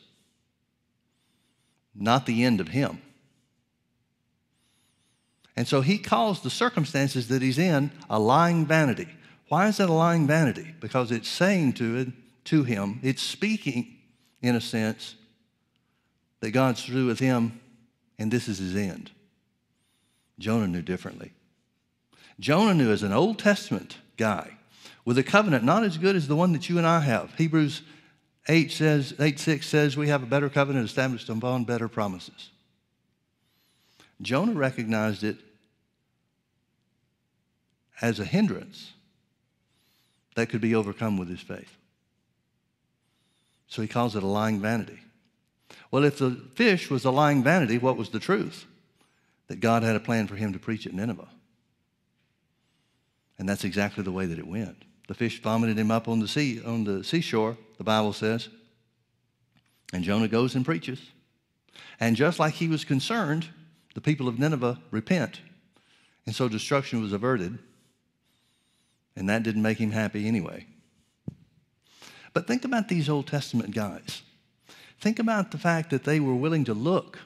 not 1.93 2.25
the 2.25 2.43
end 2.43 2.59
of 2.59 2.69
him. 2.69 3.01
And 5.55 5.67
so 5.67 5.81
he 5.81 5.97
calls 5.97 6.41
the 6.41 6.49
circumstances 6.49 7.27
that 7.29 7.41
he's 7.41 7.57
in 7.57 7.91
a 8.09 8.19
lying 8.19 8.65
vanity. 8.65 9.07
Why 9.47 9.67
is 9.67 9.77
that 9.77 9.89
a 9.89 9.93
lying 9.93 10.27
vanity? 10.27 10.73
Because 10.79 11.11
it's 11.11 11.29
saying 11.29 11.73
to 11.73 11.97
it, 11.97 12.07
to 12.45 12.63
him, 12.63 12.99
it's 13.03 13.21
speaking, 13.21 13.97
in 14.41 14.55
a 14.55 14.61
sense, 14.61 15.15
that 16.45 16.51
God's 16.51 16.85
through 16.85 17.07
with 17.07 17.17
him 17.17 17.59
and 18.19 18.31
this 18.31 18.47
is 18.47 18.59
his 18.59 18.75
end. 18.75 19.09
Jonah 20.37 20.67
knew 20.67 20.83
differently. 20.83 21.31
Jonah 22.39 22.75
knew 22.75 22.91
as 22.91 23.01
an 23.01 23.11
Old 23.11 23.39
Testament 23.39 23.97
guy 24.15 24.55
with 25.05 25.17
a 25.17 25.23
covenant 25.23 25.63
not 25.63 25.83
as 25.83 25.97
good 25.97 26.15
as 26.15 26.27
the 26.27 26.35
one 26.35 26.53
that 26.53 26.69
you 26.69 26.77
and 26.77 26.85
I 26.85 26.99
have. 26.99 27.33
Hebrews 27.33 27.81
8 28.47 28.71
says, 28.71 29.15
8 29.19 29.39
6 29.39 29.67
says 29.67 29.97
we 29.97 30.09
have 30.09 30.21
a 30.21 30.27
better 30.27 30.47
covenant 30.47 30.85
established 30.85 31.29
upon 31.29 31.63
better 31.63 31.87
promises. 31.87 32.51
Jonah 34.21 34.53
recognized 34.53 35.23
it 35.23 35.37
as 38.03 38.19
a 38.19 38.25
hindrance 38.25 38.93
that 40.35 40.49
could 40.49 40.61
be 40.61 40.75
overcome 40.75 41.17
with 41.17 41.27
his 41.27 41.41
faith. 41.41 41.75
So 43.65 43.81
he 43.81 43.87
calls 43.87 44.15
it 44.15 44.21
a 44.21 44.27
lying 44.27 44.59
vanity. 44.59 44.99
Well, 45.91 46.03
if 46.03 46.17
the 46.17 46.31
fish 46.55 46.89
was 46.89 47.05
a 47.05 47.11
lying 47.11 47.43
vanity, 47.43 47.77
what 47.77 47.97
was 47.97 48.09
the 48.09 48.19
truth? 48.19 48.65
That 49.47 49.59
God 49.59 49.83
had 49.83 49.95
a 49.95 49.99
plan 49.99 50.27
for 50.27 50.35
him 50.35 50.53
to 50.53 50.59
preach 50.59 50.87
at 50.87 50.93
Nineveh. 50.93 51.27
And 53.37 53.47
that's 53.47 53.63
exactly 53.63 54.03
the 54.03 54.11
way 54.11 54.25
that 54.25 54.39
it 54.39 54.47
went. 54.47 54.83
The 55.07 55.13
fish 55.13 55.41
vomited 55.41 55.77
him 55.77 55.91
up 55.91 56.07
on 56.07 56.19
the 56.19 56.27
sea, 56.27 56.61
on 56.63 56.83
the 56.83 57.03
seashore, 57.03 57.57
the 57.77 57.83
Bible 57.83 58.13
says. 58.13 58.49
And 59.93 60.03
Jonah 60.03 60.27
goes 60.27 60.55
and 60.55 60.65
preaches. 60.65 60.99
And 61.99 62.15
just 62.15 62.39
like 62.39 62.55
he 62.55 62.67
was 62.67 62.83
concerned, 62.83 63.47
the 63.93 64.01
people 64.01 64.27
of 64.27 64.39
Nineveh 64.39 64.79
repent. 64.91 65.41
And 66.25 66.35
so 66.35 66.49
destruction 66.49 67.01
was 67.01 67.13
averted. 67.13 67.59
And 69.15 69.29
that 69.29 69.43
didn't 69.43 69.61
make 69.61 69.77
him 69.77 69.91
happy 69.91 70.27
anyway. 70.27 70.65
But 72.33 72.47
think 72.47 72.65
about 72.65 72.89
these 72.89 73.07
Old 73.07 73.27
Testament 73.27 73.73
guys. 73.73 74.23
Think 75.05 75.19
about 75.19 75.51
the 75.51 75.59
fact 75.59 75.91
that 75.91 76.03
they 76.03 76.19
were 76.19 76.33
willing 76.33 76.63
to 76.63 76.73
look 76.73 77.19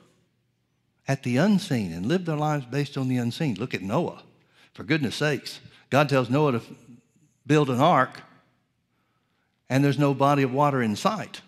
at 1.08 1.24
the 1.24 1.38
unseen 1.38 1.94
and 1.94 2.06
live 2.06 2.26
their 2.26 2.36
lives 2.36 2.65
based 2.65 2.98
on 2.98 3.08
the 3.08 3.15
unseen. 3.15 3.56
Look 3.56 3.74
at 3.74 3.82
Noah. 3.82 4.22
For 4.74 4.84
goodness 4.84 5.15
sakes, 5.15 5.62
God 5.89 6.10
tells 6.10 6.30
Noah 6.30 6.52
to 6.52 6.62
build 7.48 7.70
an 7.70 7.80
ark, 7.80 8.22
and 9.70 9.82
there's 9.82 9.98
no 9.98 10.13
body 10.13 10.44
of 10.44 10.52
water 10.52 10.82
in 10.82 10.98
sight. 10.98 11.39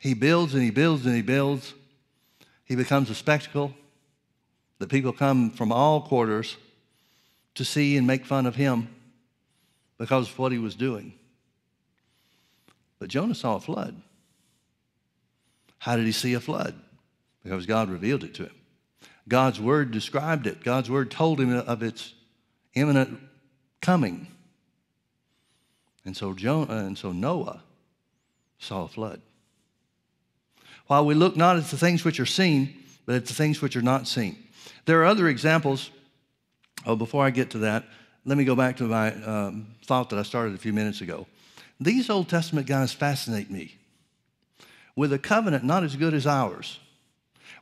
He 0.00 0.12
builds 0.12 0.52
and 0.52 0.62
he 0.62 0.70
builds 0.70 1.06
and 1.06 1.16
he 1.16 1.22
builds. 1.22 1.72
He 2.66 2.76
becomes 2.76 3.08
a 3.08 3.14
spectacle 3.14 3.72
that 4.80 4.90
people 4.90 5.14
come 5.14 5.50
from 5.50 5.72
all 5.72 6.02
quarters 6.02 6.58
to 7.54 7.64
see 7.64 7.96
and 7.96 8.06
make 8.06 8.26
fun 8.26 8.44
of 8.44 8.56
him 8.56 8.88
because 9.96 10.28
of 10.28 10.38
what 10.38 10.52
he 10.52 10.58
was 10.58 10.74
doing. 10.74 11.14
But 13.00 13.08
Jonah 13.08 13.34
saw 13.34 13.56
a 13.56 13.60
flood. 13.60 14.00
How 15.78 15.96
did 15.96 16.06
he 16.06 16.12
see 16.12 16.34
a 16.34 16.40
flood? 16.40 16.74
Because 17.42 17.66
God 17.66 17.88
revealed 17.88 18.22
it 18.22 18.34
to 18.34 18.44
him. 18.44 18.54
God's 19.26 19.58
word 19.58 19.90
described 19.90 20.46
it. 20.46 20.62
God's 20.62 20.90
word 20.90 21.10
told 21.10 21.40
him 21.40 21.52
of 21.52 21.82
its 21.82 22.14
imminent 22.74 23.18
coming. 23.80 24.28
And 26.04 26.16
so 26.16 26.34
Jonah 26.34 26.72
and 26.72 26.96
so 26.96 27.12
Noah 27.12 27.62
saw 28.58 28.84
a 28.84 28.88
flood. 28.88 29.22
While 30.86 31.06
we 31.06 31.14
look 31.14 31.36
not 31.36 31.56
at 31.56 31.64
the 31.64 31.78
things 31.78 32.04
which 32.04 32.20
are 32.20 32.26
seen, 32.26 32.74
but 33.06 33.14
at 33.14 33.26
the 33.26 33.34
things 33.34 33.62
which 33.62 33.76
are 33.76 33.82
not 33.82 34.06
seen. 34.06 34.36
There 34.84 35.00
are 35.00 35.06
other 35.06 35.28
examples. 35.28 35.90
Oh, 36.84 36.96
before 36.96 37.24
I 37.24 37.30
get 37.30 37.50
to 37.50 37.58
that, 37.58 37.84
let 38.26 38.36
me 38.36 38.44
go 38.44 38.54
back 38.54 38.76
to 38.78 38.84
my 38.84 39.14
um, 39.24 39.68
thought 39.86 40.10
that 40.10 40.18
I 40.18 40.22
started 40.22 40.54
a 40.54 40.58
few 40.58 40.72
minutes 40.72 41.00
ago. 41.00 41.26
These 41.80 42.10
Old 42.10 42.28
Testament 42.28 42.66
guys 42.66 42.92
fascinate 42.92 43.50
me 43.50 43.76
with 44.94 45.12
a 45.12 45.18
covenant 45.18 45.64
not 45.64 45.82
as 45.82 45.96
good 45.96 46.12
as 46.12 46.26
ours, 46.26 46.78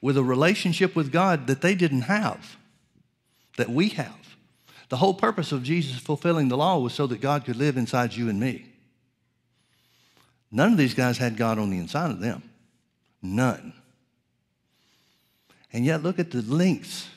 with 0.02 0.16
a 0.16 0.24
relationship 0.24 0.96
with 0.96 1.12
God 1.12 1.46
that 1.46 1.60
they 1.60 1.74
didn't 1.74 2.02
have, 2.02 2.56
that 3.56 3.70
we 3.70 3.90
have. 3.90 4.36
The 4.88 4.96
whole 4.96 5.14
purpose 5.14 5.52
of 5.52 5.62
Jesus 5.62 5.98
fulfilling 5.98 6.48
the 6.48 6.56
law 6.56 6.78
was 6.78 6.94
so 6.94 7.06
that 7.06 7.20
God 7.20 7.44
could 7.44 7.56
live 7.56 7.76
inside 7.76 8.14
you 8.14 8.28
and 8.28 8.40
me. 8.40 8.66
None 10.50 10.72
of 10.72 10.78
these 10.78 10.94
guys 10.94 11.18
had 11.18 11.36
God 11.36 11.58
on 11.58 11.70
the 11.70 11.78
inside 11.78 12.10
of 12.10 12.20
them. 12.20 12.42
None. 13.22 13.74
And 15.72 15.84
yet, 15.84 16.02
look 16.02 16.18
at 16.18 16.30
the 16.30 16.40
lengths 16.40 17.08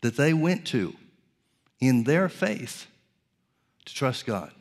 that 0.00 0.16
they 0.16 0.32
went 0.32 0.64
to 0.68 0.94
in 1.80 2.04
their 2.04 2.28
faith 2.28 2.86
to 3.84 3.94
trust 3.94 4.24
God. 4.24 4.52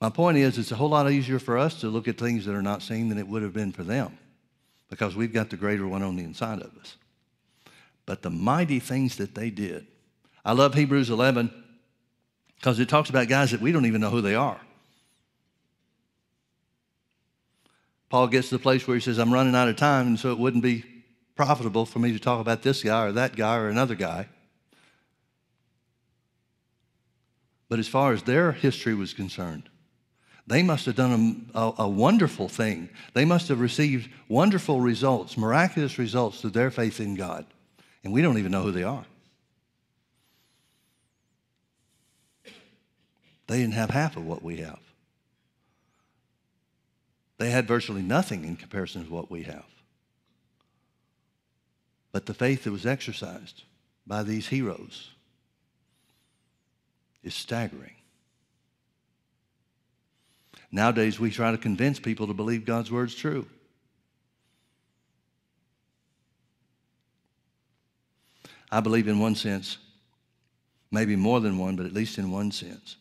My 0.00 0.10
point 0.10 0.36
is, 0.36 0.58
it's 0.58 0.72
a 0.72 0.76
whole 0.76 0.90
lot 0.90 1.10
easier 1.10 1.38
for 1.38 1.56
us 1.56 1.80
to 1.80 1.88
look 1.88 2.06
at 2.06 2.18
things 2.18 2.44
that 2.44 2.54
are 2.54 2.62
not 2.62 2.82
seen 2.82 3.08
than 3.08 3.18
it 3.18 3.26
would 3.26 3.42
have 3.42 3.54
been 3.54 3.72
for 3.72 3.82
them 3.82 4.18
because 4.90 5.16
we've 5.16 5.32
got 5.32 5.50
the 5.50 5.56
greater 5.56 5.86
one 5.86 6.02
on 6.02 6.16
the 6.16 6.24
inside 6.24 6.60
of 6.60 6.76
us. 6.78 6.96
But 8.04 8.22
the 8.22 8.30
mighty 8.30 8.78
things 8.78 9.16
that 9.16 9.34
they 9.34 9.50
did. 9.50 9.86
I 10.44 10.52
love 10.52 10.74
Hebrews 10.74 11.10
11 11.10 11.50
because 12.56 12.78
it 12.78 12.88
talks 12.88 13.10
about 13.10 13.28
guys 13.28 13.50
that 13.50 13.60
we 13.60 13.72
don't 13.72 13.86
even 13.86 14.00
know 14.00 14.10
who 14.10 14.20
they 14.20 14.34
are. 14.34 14.60
Paul 18.08 18.28
gets 18.28 18.50
to 18.50 18.56
the 18.56 18.62
place 18.62 18.86
where 18.86 18.96
he 18.96 19.00
says, 19.00 19.18
I'm 19.18 19.32
running 19.32 19.56
out 19.56 19.68
of 19.68 19.76
time, 19.76 20.06
and 20.06 20.18
so 20.18 20.30
it 20.30 20.38
wouldn't 20.38 20.62
be 20.62 20.84
profitable 21.34 21.84
for 21.84 21.98
me 21.98 22.12
to 22.12 22.18
talk 22.20 22.40
about 22.40 22.62
this 22.62 22.82
guy 22.82 23.06
or 23.06 23.12
that 23.12 23.34
guy 23.34 23.56
or 23.56 23.68
another 23.68 23.94
guy. 23.94 24.28
But 27.68 27.80
as 27.80 27.88
far 27.88 28.12
as 28.12 28.22
their 28.22 28.52
history 28.52 28.94
was 28.94 29.12
concerned, 29.12 29.68
they 30.46 30.62
must 30.62 30.86
have 30.86 30.94
done 30.94 31.48
a, 31.54 31.58
a, 31.58 31.74
a, 31.78 31.88
wonderful 31.88 32.48
thing. 32.48 32.88
They 33.14 33.24
must 33.24 33.48
have 33.48 33.58
received 33.58 34.08
wonderful 34.28 34.80
results, 34.80 35.36
miraculous 35.36 35.98
results 35.98 36.40
through 36.40 36.50
their 36.50 36.70
faith 36.70 37.00
in 37.00 37.16
God. 37.16 37.46
And 38.04 38.12
we 38.12 38.22
don't 38.22 38.38
even 38.38 38.52
know 38.52 38.62
who 38.62 38.70
they 38.70 38.84
are. 38.84 39.04
They 43.48 43.58
didn't 43.58 43.74
have 43.74 43.90
half 43.90 44.16
of 44.16 44.24
what 44.24 44.42
we 44.42 44.58
have. 44.58 44.78
They 47.38 47.50
had 47.50 47.66
virtually 47.66 48.02
nothing 48.02 48.44
in 48.44 48.56
comparison 48.56 49.04
to 49.04 49.12
what 49.12 49.30
we 49.30 49.42
have. 49.42 49.66
But 52.12 52.26
the 52.26 52.34
faith 52.34 52.64
that 52.64 52.70
was 52.70 52.86
exercised 52.86 53.64
by 54.06 54.22
these 54.22 54.48
heroes 54.48 55.10
is 57.22 57.34
staggering. 57.34 57.95
Nowadays, 60.70 61.18
we 61.20 61.30
try 61.30 61.50
to 61.52 61.58
convince 61.58 61.98
people 61.98 62.26
to 62.26 62.34
believe 62.34 62.64
God's 62.64 62.90
word's 62.90 63.14
true. 63.14 63.46
I 68.70 68.80
believe 68.80 69.06
in 69.08 69.18
one 69.18 69.36
sense, 69.36 69.78
maybe 70.90 71.14
more 71.14 71.40
than 71.40 71.58
one, 71.58 71.76
but 71.76 71.86
at 71.86 71.92
least 71.92 72.18
in 72.18 72.30
one 72.30 72.50
sense, 72.50 72.96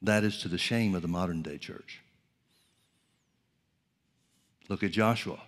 that 0.00 0.24
is 0.24 0.38
to 0.38 0.48
the 0.48 0.58
shame 0.58 0.94
of 0.94 1.02
the 1.02 1.08
modern 1.08 1.42
day 1.42 1.58
church. 1.58 2.00
Look 4.68 4.82
at 4.82 4.92
Joshua. 4.92 5.38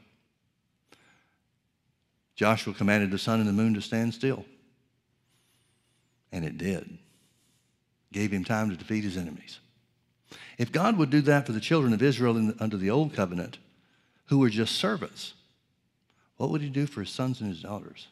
Joshua 2.35 2.75
commanded 2.75 3.11
the 3.11 3.19
sun 3.19 3.41
and 3.41 3.49
the 3.49 3.53
moon 3.53 3.73
to 3.75 3.81
stand 3.81 4.13
still. 4.13 4.45
And 6.33 6.45
it 6.45 6.59
did. 6.59 6.99
Gave 8.13 8.31
him 8.31 8.45
time 8.45 8.69
to 8.69 8.77
defeat 8.77 9.05
his 9.05 9.17
enemies. 9.17 9.59
If 10.59 10.73
God 10.73 10.97
would 10.97 11.11
do 11.11 11.21
that 11.23 11.47
for 11.47 11.53
the 11.53 11.61
children 11.61 11.93
of 11.93 12.03
Israel 12.03 12.35
the, 12.35 12.57
under 12.59 12.77
the 12.77 12.91
old 12.91 13.15
covenant, 13.15 13.59
who 14.27 14.39
were 14.39 14.51
just 14.51 14.75
servants, 14.75 15.35
what 16.37 16.51
would 16.51 16.61
he 16.61 16.69
do 16.69 16.87
for 16.87 17.01
his 17.01 17.11
sons 17.11 17.41
and 17.41 17.51
his 17.51 17.63
daughters? 17.63 18.09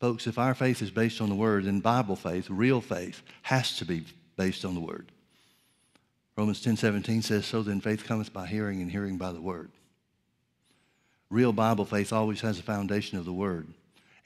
Folks, 0.00 0.26
if 0.26 0.38
our 0.38 0.54
faith 0.54 0.82
is 0.82 0.90
based 0.90 1.20
on 1.20 1.28
the 1.28 1.34
Word, 1.34 1.64
then 1.64 1.80
Bible 1.80 2.16
faith, 2.16 2.50
real 2.50 2.80
faith, 2.80 3.22
has 3.42 3.76
to 3.78 3.84
be 3.84 4.04
based 4.36 4.64
on 4.64 4.74
the 4.74 4.80
Word. 4.80 5.10
Romans 6.36 6.60
10 6.60 6.76
17 6.76 7.22
says, 7.22 7.46
So 7.46 7.62
then 7.62 7.80
faith 7.80 8.04
cometh 8.04 8.32
by 8.32 8.46
hearing, 8.46 8.82
and 8.82 8.90
hearing 8.90 9.16
by 9.16 9.32
the 9.32 9.40
Word. 9.40 9.70
Real 11.30 11.52
Bible 11.52 11.86
faith 11.86 12.12
always 12.12 12.42
has 12.42 12.58
a 12.58 12.62
foundation 12.62 13.18
of 13.18 13.24
the 13.24 13.32
Word. 13.32 13.68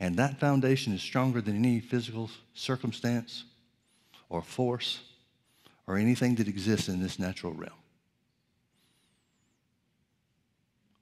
And 0.01 0.17
that 0.17 0.41
foundation 0.41 0.93
is 0.93 1.03
stronger 1.03 1.41
than 1.41 1.57
any 1.57 1.79
physical 1.79 2.31
circumstance 2.55 3.45
or 4.31 4.40
force 4.40 5.01
or 5.87 5.99
anything 5.99 6.37
that 6.37 6.49
exists 6.49 6.88
in 6.88 7.03
this 7.03 7.19
natural 7.19 7.53
realm. 7.53 7.75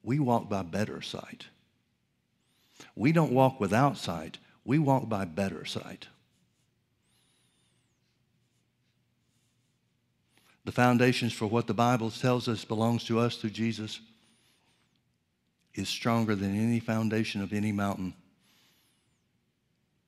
We 0.03 0.19
walk 0.19 0.49
by 0.49 0.63
better 0.63 1.03
sight. 1.03 1.47
We 2.97 3.13
don't 3.13 3.33
walk 3.33 3.61
without 3.61 3.99
sight, 3.99 4.39
we 4.65 4.79
walk 4.79 5.09
by 5.09 5.25
better 5.25 5.65
sight. 5.65 6.09
The 10.65 10.73
foundations 10.73 11.33
for 11.33 11.47
what 11.47 11.67
the 11.67 11.75
Bible 11.75 12.11
tells 12.11 12.47
us 12.47 12.65
belongs 12.65 13.05
to 13.05 13.19
us 13.19 13.37
through 13.37 13.51
Jesus 13.51 14.01
is 15.75 15.89
stronger 15.89 16.35
than 16.35 16.55
any 16.55 16.81
foundation 16.81 17.41
of 17.41 17.53
any 17.53 17.73
mountain, 17.73 18.13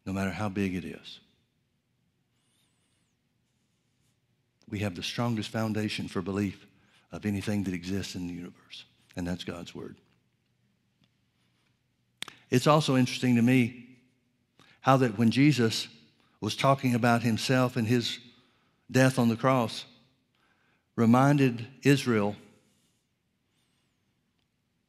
no 0.05 0.13
matter 0.13 0.31
how 0.31 0.49
big 0.49 0.75
it 0.75 0.85
is. 0.85 1.21
We 4.71 4.81
have 4.81 4.95
the 4.95 5.03
strongest 5.03 5.51
foundation 5.51 6.09
for 6.09 6.23
belief 6.23 6.67
of 7.13 7.27
anything 7.27 7.65
that 7.65 7.75
exists 7.75 8.15
in 8.15 8.29
the 8.29 8.35
universe, 8.35 8.85
and 9.17 9.27
that's 9.27 9.45
God's 9.45 9.75
Word. 9.75 9.97
It's 12.51 12.67
also 12.67 12.97
interesting 12.97 13.37
to 13.37 13.43
me 13.43 13.87
how 14.81 14.97
that 14.99 15.19
when 15.19 15.31
Jesus 15.31 15.89
was 16.41 16.57
talking 16.57 16.95
about 16.95 17.23
himself 17.23 17.77
and 17.77 17.87
his 17.87 18.19
death 18.91 19.19
on 19.19 19.29
the 19.29 19.37
cross, 19.37 19.85
reminded 20.97 21.67
Israel 21.83 22.35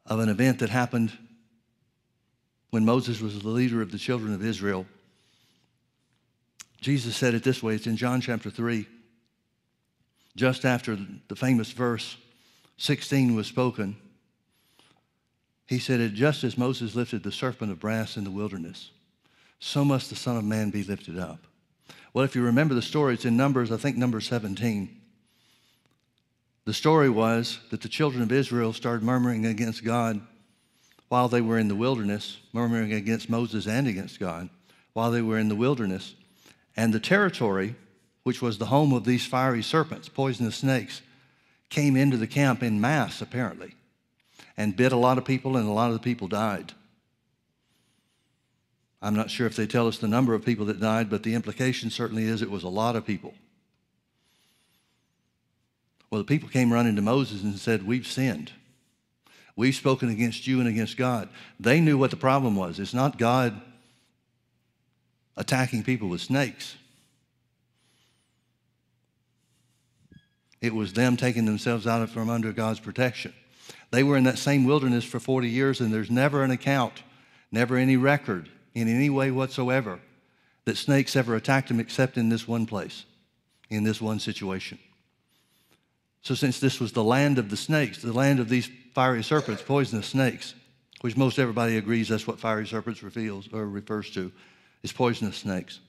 of 0.05 0.19
an 0.19 0.29
event 0.29 0.59
that 0.59 0.69
happened 0.69 1.11
when 2.71 2.85
Moses 2.85 3.21
was 3.21 3.39
the 3.39 3.49
leader 3.49 3.81
of 3.81 3.91
the 3.91 3.97
children 3.97 4.33
of 4.33 4.43
Israel. 4.43 4.85
Jesus 6.79 7.15
said 7.15 7.33
it 7.33 7.43
this 7.43 7.61
way 7.61 7.75
it's 7.75 7.85
in 7.85 7.97
John 7.97 8.21
chapter 8.21 8.49
3, 8.49 8.87
just 10.35 10.65
after 10.65 10.97
the 11.27 11.35
famous 11.35 11.71
verse 11.71 12.17
16 12.77 13.35
was 13.35 13.47
spoken. 13.47 13.95
He 15.67 15.79
said, 15.79 16.13
Just 16.13 16.43
as 16.43 16.57
Moses 16.57 16.95
lifted 16.95 17.23
the 17.23 17.31
serpent 17.31 17.71
of 17.71 17.79
brass 17.79 18.17
in 18.17 18.23
the 18.23 18.31
wilderness, 18.31 18.91
so 19.59 19.85
must 19.85 20.09
the 20.09 20.15
Son 20.15 20.37
of 20.37 20.43
Man 20.43 20.69
be 20.69 20.83
lifted 20.83 21.17
up. 21.17 21.39
Well, 22.13 22.25
if 22.25 22.35
you 22.35 22.41
remember 22.41 22.73
the 22.73 22.81
story, 22.81 23.13
it's 23.13 23.25
in 23.25 23.37
Numbers, 23.37 23.71
I 23.71 23.77
think 23.77 23.95
number 23.95 24.19
17. 24.19 25.01
The 26.65 26.73
story 26.73 27.09
was 27.09 27.59
that 27.69 27.81
the 27.81 27.89
children 27.89 28.21
of 28.21 28.31
Israel 28.31 28.73
started 28.73 29.03
murmuring 29.03 29.45
against 29.45 29.83
God 29.83 30.21
while 31.09 31.27
they 31.27 31.41
were 31.41 31.57
in 31.57 31.67
the 31.67 31.75
wilderness, 31.75 32.37
murmuring 32.53 32.93
against 32.93 33.29
Moses 33.29 33.67
and 33.67 33.87
against 33.87 34.19
God 34.19 34.49
while 34.93 35.11
they 35.11 35.21
were 35.21 35.37
in 35.37 35.49
the 35.49 35.55
wilderness. 35.55 36.15
And 36.75 36.93
the 36.93 36.99
territory, 36.99 37.75
which 38.23 38.41
was 38.41 38.57
the 38.57 38.67
home 38.67 38.93
of 38.93 39.03
these 39.03 39.25
fiery 39.25 39.63
serpents, 39.63 40.09
poisonous 40.09 40.57
snakes, 40.57 41.01
came 41.69 41.95
into 41.95 42.17
the 42.17 42.27
camp 42.27 42.61
in 42.61 42.81
mass, 42.81 43.21
apparently, 43.21 43.75
and 44.57 44.75
bit 44.75 44.91
a 44.91 44.97
lot 44.97 45.17
of 45.17 45.25
people, 45.25 45.57
and 45.57 45.67
a 45.67 45.71
lot 45.71 45.87
of 45.87 45.93
the 45.93 45.99
people 45.99 46.27
died. 46.27 46.73
I'm 49.01 49.15
not 49.15 49.31
sure 49.31 49.47
if 49.47 49.55
they 49.55 49.65
tell 49.65 49.87
us 49.87 49.97
the 49.97 50.07
number 50.07 50.35
of 50.35 50.45
people 50.45 50.65
that 50.65 50.79
died, 50.79 51.09
but 51.09 51.23
the 51.23 51.33
implication 51.33 51.89
certainly 51.89 52.23
is 52.23 52.41
it 52.41 52.51
was 52.51 52.63
a 52.63 52.69
lot 52.69 52.95
of 52.95 53.05
people. 53.05 53.33
Well, 56.11 56.19
the 56.19 56.25
people 56.25 56.49
came 56.49 56.71
running 56.71 56.95
to 56.97 57.01
Moses 57.01 57.41
and 57.41 57.57
said, 57.57 57.87
We've 57.87 58.05
sinned. 58.05 58.51
We've 59.55 59.75
spoken 59.75 60.09
against 60.09 60.45
you 60.45 60.59
and 60.59 60.67
against 60.67 60.97
God. 60.97 61.29
They 61.59 61.79
knew 61.79 61.97
what 61.97 62.11
the 62.11 62.17
problem 62.17 62.55
was. 62.55 62.79
It's 62.79 62.93
not 62.93 63.17
God 63.17 63.59
attacking 65.37 65.83
people 65.83 66.09
with 66.09 66.21
snakes, 66.21 66.75
it 70.61 70.75
was 70.75 70.93
them 70.93 71.17
taking 71.17 71.45
themselves 71.45 71.87
out 71.87 72.01
of 72.01 72.11
from 72.11 72.29
under 72.29 72.53
God's 72.53 72.79
protection. 72.79 73.33
They 73.89 74.03
were 74.03 74.15
in 74.15 74.23
that 74.25 74.37
same 74.37 74.63
wilderness 74.63 75.03
for 75.03 75.19
40 75.19 75.49
years, 75.49 75.81
and 75.81 75.93
there's 75.93 76.11
never 76.11 76.43
an 76.43 76.51
account, 76.51 77.03
never 77.51 77.75
any 77.75 77.97
record 77.97 78.49
in 78.73 78.87
any 78.87 79.09
way 79.09 79.31
whatsoever 79.31 79.99
that 80.65 80.77
snakes 80.77 81.15
ever 81.15 81.35
attacked 81.35 81.67
them 81.67 81.79
except 81.79 82.17
in 82.17 82.29
this 82.29 82.47
one 82.47 82.65
place, 82.65 83.05
in 83.69 83.83
this 83.83 83.99
one 83.99 84.19
situation. 84.19 84.77
So, 86.21 86.35
since 86.35 86.59
this 86.59 86.79
was 86.79 86.91
the 86.91 87.03
land 87.03 87.39
of 87.39 87.49
the 87.49 87.57
snakes, 87.57 88.01
the 88.01 88.13
land 88.13 88.39
of 88.39 88.47
these 88.47 88.69
fiery 88.93 89.23
serpents, 89.23 89.63
poisonous 89.63 90.05
snakes, 90.05 90.53
which 91.01 91.17
most 91.17 91.39
everybody 91.39 91.77
agrees 91.77 92.09
that's 92.09 92.27
what 92.27 92.39
fiery 92.39 92.67
serpents 92.67 93.01
reveals 93.01 93.49
or 93.51 93.67
refers 93.67 94.11
to, 94.11 94.31
is 94.83 94.91
poisonous 94.91 95.37
snakes. 95.37 95.79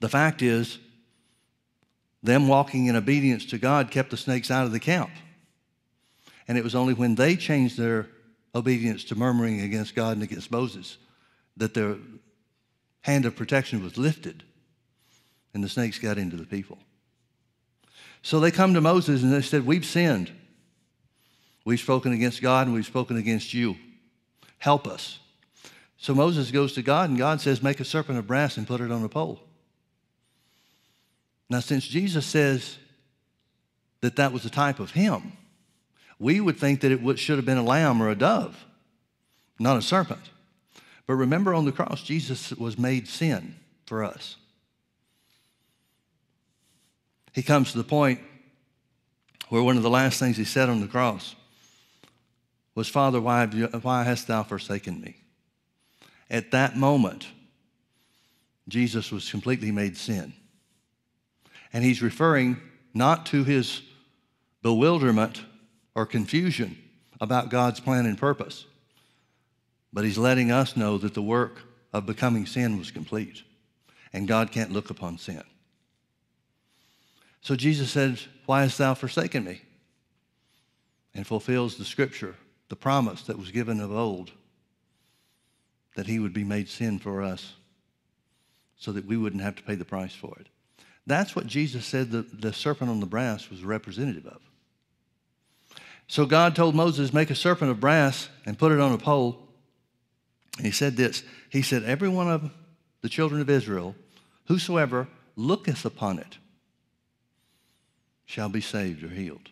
The 0.00 0.08
fact 0.08 0.40
is, 0.40 0.78
them 2.22 2.48
walking 2.48 2.86
in 2.86 2.96
obedience 2.96 3.44
to 3.46 3.58
God 3.58 3.90
kept 3.90 4.10
the 4.10 4.16
snakes 4.16 4.50
out 4.50 4.66
of 4.66 4.72
the 4.72 4.80
camp. 4.80 5.10
And 6.48 6.56
it 6.56 6.64
was 6.64 6.74
only 6.74 6.94
when 6.94 7.14
they 7.14 7.36
changed 7.36 7.76
their 7.78 8.08
obedience 8.54 9.04
to 9.04 9.14
murmuring 9.14 9.60
against 9.60 9.94
God 9.94 10.14
and 10.14 10.22
against 10.22 10.50
Moses 10.50 10.98
that 11.56 11.74
their 11.74 11.96
hand 13.02 13.24
of 13.24 13.36
protection 13.36 13.82
was 13.82 13.96
lifted 13.96 14.42
and 15.54 15.62
the 15.62 15.68
snakes 15.68 15.98
got 15.98 16.18
into 16.18 16.36
the 16.36 16.44
people. 16.44 16.78
So 18.22 18.40
they 18.40 18.50
come 18.50 18.74
to 18.74 18.80
Moses 18.80 19.22
and 19.22 19.32
they 19.32 19.42
said, 19.42 19.64
We've 19.64 19.84
sinned. 19.84 20.32
We've 21.64 21.80
spoken 21.80 22.12
against 22.12 22.42
God 22.42 22.66
and 22.66 22.74
we've 22.74 22.86
spoken 22.86 23.16
against 23.16 23.54
you. 23.54 23.76
Help 24.58 24.86
us. 24.86 25.18
So 25.96 26.14
Moses 26.14 26.50
goes 26.50 26.72
to 26.74 26.82
God 26.82 27.08
and 27.08 27.18
God 27.18 27.40
says, 27.40 27.62
Make 27.62 27.80
a 27.80 27.84
serpent 27.84 28.18
of 28.18 28.26
brass 28.26 28.56
and 28.56 28.66
put 28.66 28.80
it 28.80 28.90
on 28.90 29.02
a 29.04 29.08
pole. 29.08 29.45
Now, 31.48 31.60
since 31.60 31.86
Jesus 31.86 32.26
says 32.26 32.78
that 34.00 34.16
that 34.16 34.32
was 34.32 34.44
a 34.44 34.50
type 34.50 34.80
of 34.80 34.92
him, 34.92 35.32
we 36.18 36.40
would 36.40 36.58
think 36.58 36.80
that 36.80 36.92
it 36.92 37.18
should 37.18 37.36
have 37.36 37.46
been 37.46 37.58
a 37.58 37.62
lamb 37.62 38.02
or 38.02 38.08
a 38.08 38.14
dove, 38.14 38.64
not 39.58 39.76
a 39.76 39.82
serpent. 39.82 40.30
But 41.06 41.14
remember, 41.14 41.54
on 41.54 41.64
the 41.64 41.72
cross, 41.72 42.02
Jesus 42.02 42.52
was 42.52 42.78
made 42.78 43.06
sin 43.06 43.56
for 43.86 44.02
us. 44.02 44.36
He 47.32 47.42
comes 47.42 47.70
to 47.72 47.78
the 47.78 47.84
point 47.84 48.20
where 49.50 49.62
one 49.62 49.76
of 49.76 49.82
the 49.82 49.90
last 49.90 50.18
things 50.18 50.36
he 50.36 50.44
said 50.44 50.68
on 50.68 50.80
the 50.80 50.86
cross 50.86 51.36
was, 52.74 52.88
Father, 52.88 53.20
why, 53.20 53.44
you, 53.44 53.66
why 53.82 54.02
hast 54.02 54.26
thou 54.26 54.42
forsaken 54.42 55.00
me? 55.00 55.16
At 56.28 56.50
that 56.50 56.76
moment, 56.76 57.26
Jesus 58.68 59.12
was 59.12 59.30
completely 59.30 59.70
made 59.70 59.96
sin. 59.96 60.32
And 61.76 61.84
he's 61.84 62.00
referring 62.00 62.56
not 62.94 63.26
to 63.26 63.44
his 63.44 63.82
bewilderment 64.62 65.44
or 65.94 66.06
confusion 66.06 66.78
about 67.20 67.50
God's 67.50 67.80
plan 67.80 68.06
and 68.06 68.16
purpose. 68.16 68.64
But 69.92 70.06
he's 70.06 70.16
letting 70.16 70.50
us 70.50 70.74
know 70.74 70.96
that 70.96 71.12
the 71.12 71.20
work 71.20 71.60
of 71.92 72.06
becoming 72.06 72.46
sin 72.46 72.78
was 72.78 72.90
complete, 72.90 73.42
and 74.14 74.26
God 74.26 74.52
can't 74.52 74.72
look 74.72 74.88
upon 74.88 75.18
sin. 75.18 75.42
So 77.42 77.54
Jesus 77.54 77.90
said, 77.90 78.20
Why 78.46 78.62
hast 78.62 78.78
thou 78.78 78.94
forsaken 78.94 79.44
me? 79.44 79.60
And 81.14 81.26
fulfills 81.26 81.76
the 81.76 81.84
scripture, 81.84 82.36
the 82.70 82.76
promise 82.76 83.20
that 83.24 83.38
was 83.38 83.50
given 83.50 83.80
of 83.80 83.92
old, 83.92 84.32
that 85.94 86.06
he 86.06 86.20
would 86.20 86.32
be 86.32 86.42
made 86.42 86.70
sin 86.70 86.98
for 86.98 87.20
us 87.20 87.52
so 88.78 88.92
that 88.92 89.04
we 89.04 89.18
wouldn't 89.18 89.42
have 89.42 89.56
to 89.56 89.62
pay 89.62 89.74
the 89.74 89.84
price 89.84 90.14
for 90.14 90.38
it. 90.40 90.46
That's 91.06 91.36
what 91.36 91.46
Jesus 91.46 91.86
said 91.86 92.10
the, 92.10 92.22
the 92.22 92.52
serpent 92.52 92.90
on 92.90 93.00
the 93.00 93.06
brass 93.06 93.48
was 93.48 93.62
representative 93.62 94.26
of. 94.26 94.40
So 96.08 96.26
God 96.26 96.56
told 96.56 96.74
Moses, 96.74 97.12
Make 97.12 97.30
a 97.30 97.34
serpent 97.34 97.70
of 97.70 97.80
brass 97.80 98.28
and 98.44 98.58
put 98.58 98.72
it 98.72 98.80
on 98.80 98.92
a 98.92 98.98
pole 98.98 99.46
and 100.56 100.66
he 100.66 100.72
said 100.72 100.96
this 100.96 101.22
He 101.50 101.62
said, 101.62 101.84
Every 101.84 102.08
one 102.08 102.30
of 102.30 102.50
the 103.02 103.08
children 103.08 103.40
of 103.40 103.50
Israel, 103.50 103.94
whosoever 104.46 105.08
looketh 105.36 105.84
upon 105.84 106.18
it, 106.18 106.38
shall 108.24 108.48
be 108.48 108.60
saved 108.60 109.04
or 109.04 109.08
healed. 109.08 109.50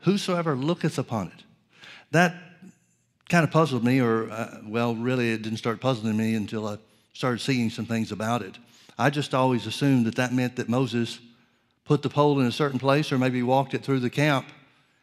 Whosoever 0.00 0.56
looketh 0.56 0.98
upon 0.98 1.28
it. 1.28 1.44
That 2.10 2.34
kind 3.28 3.44
of 3.44 3.50
puzzled 3.50 3.84
me, 3.84 4.00
or, 4.00 4.30
uh, 4.30 4.60
well, 4.64 4.94
really, 4.94 5.32
it 5.32 5.42
didn't 5.42 5.58
start 5.58 5.80
puzzling 5.80 6.16
me 6.16 6.34
until 6.34 6.66
I 6.66 6.78
started 7.12 7.40
seeing 7.40 7.70
some 7.70 7.86
things 7.86 8.10
about 8.10 8.42
it. 8.42 8.58
I 9.00 9.08
just 9.08 9.32
always 9.32 9.66
assumed 9.66 10.04
that 10.04 10.16
that 10.16 10.34
meant 10.34 10.56
that 10.56 10.68
Moses 10.68 11.20
put 11.86 12.02
the 12.02 12.10
pole 12.10 12.38
in 12.38 12.46
a 12.46 12.52
certain 12.52 12.78
place 12.78 13.10
or 13.10 13.16
maybe 13.16 13.42
walked 13.42 13.72
it 13.72 13.82
through 13.82 14.00
the 14.00 14.10
camp 14.10 14.46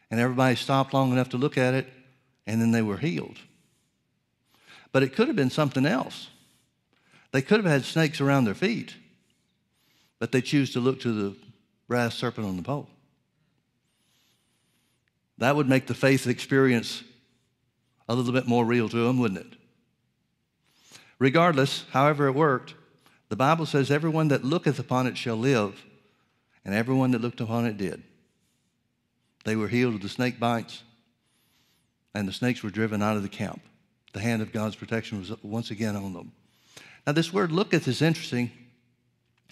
and 0.08 0.20
everybody 0.20 0.54
stopped 0.54 0.94
long 0.94 1.10
enough 1.10 1.30
to 1.30 1.36
look 1.36 1.58
at 1.58 1.74
it 1.74 1.88
and 2.46 2.60
then 2.60 2.70
they 2.70 2.80
were 2.80 2.98
healed. 2.98 3.38
But 4.92 5.02
it 5.02 5.16
could 5.16 5.26
have 5.26 5.34
been 5.34 5.50
something 5.50 5.84
else. 5.84 6.28
They 7.32 7.42
could 7.42 7.58
have 7.58 7.70
had 7.70 7.84
snakes 7.84 8.20
around 8.20 8.44
their 8.44 8.54
feet, 8.54 8.94
but 10.20 10.30
they 10.30 10.42
choose 10.42 10.72
to 10.74 10.80
look 10.80 11.00
to 11.00 11.12
the 11.12 11.36
brass 11.88 12.14
serpent 12.14 12.46
on 12.46 12.56
the 12.56 12.62
pole. 12.62 12.88
That 15.38 15.56
would 15.56 15.68
make 15.68 15.88
the 15.88 15.94
faith 15.94 16.28
experience 16.28 17.02
a 18.08 18.14
little 18.14 18.32
bit 18.32 18.46
more 18.46 18.64
real 18.64 18.88
to 18.88 19.06
them, 19.06 19.18
wouldn't 19.18 19.40
it? 19.40 19.58
Regardless, 21.18 21.84
however 21.90 22.28
it 22.28 22.36
worked, 22.36 22.74
the 23.28 23.36
Bible 23.36 23.66
says, 23.66 23.90
Everyone 23.90 24.28
that 24.28 24.44
looketh 24.44 24.78
upon 24.78 25.06
it 25.06 25.16
shall 25.16 25.36
live, 25.36 25.84
and 26.64 26.74
everyone 26.74 27.10
that 27.12 27.20
looked 27.20 27.40
upon 27.40 27.66
it 27.66 27.76
did. 27.76 28.02
They 29.44 29.56
were 29.56 29.68
healed 29.68 29.94
of 29.94 30.02
the 30.02 30.08
snake 30.08 30.38
bites, 30.38 30.82
and 32.14 32.26
the 32.26 32.32
snakes 32.32 32.62
were 32.62 32.70
driven 32.70 33.02
out 33.02 33.16
of 33.16 33.22
the 33.22 33.28
camp. 33.28 33.60
The 34.12 34.20
hand 34.20 34.42
of 34.42 34.52
God's 34.52 34.76
protection 34.76 35.18
was 35.18 35.32
once 35.42 35.70
again 35.70 35.96
on 35.96 36.12
them. 36.12 36.32
Now, 37.06 37.12
this 37.12 37.32
word 37.32 37.52
looketh 37.52 37.86
is 37.88 38.02
interesting 38.02 38.50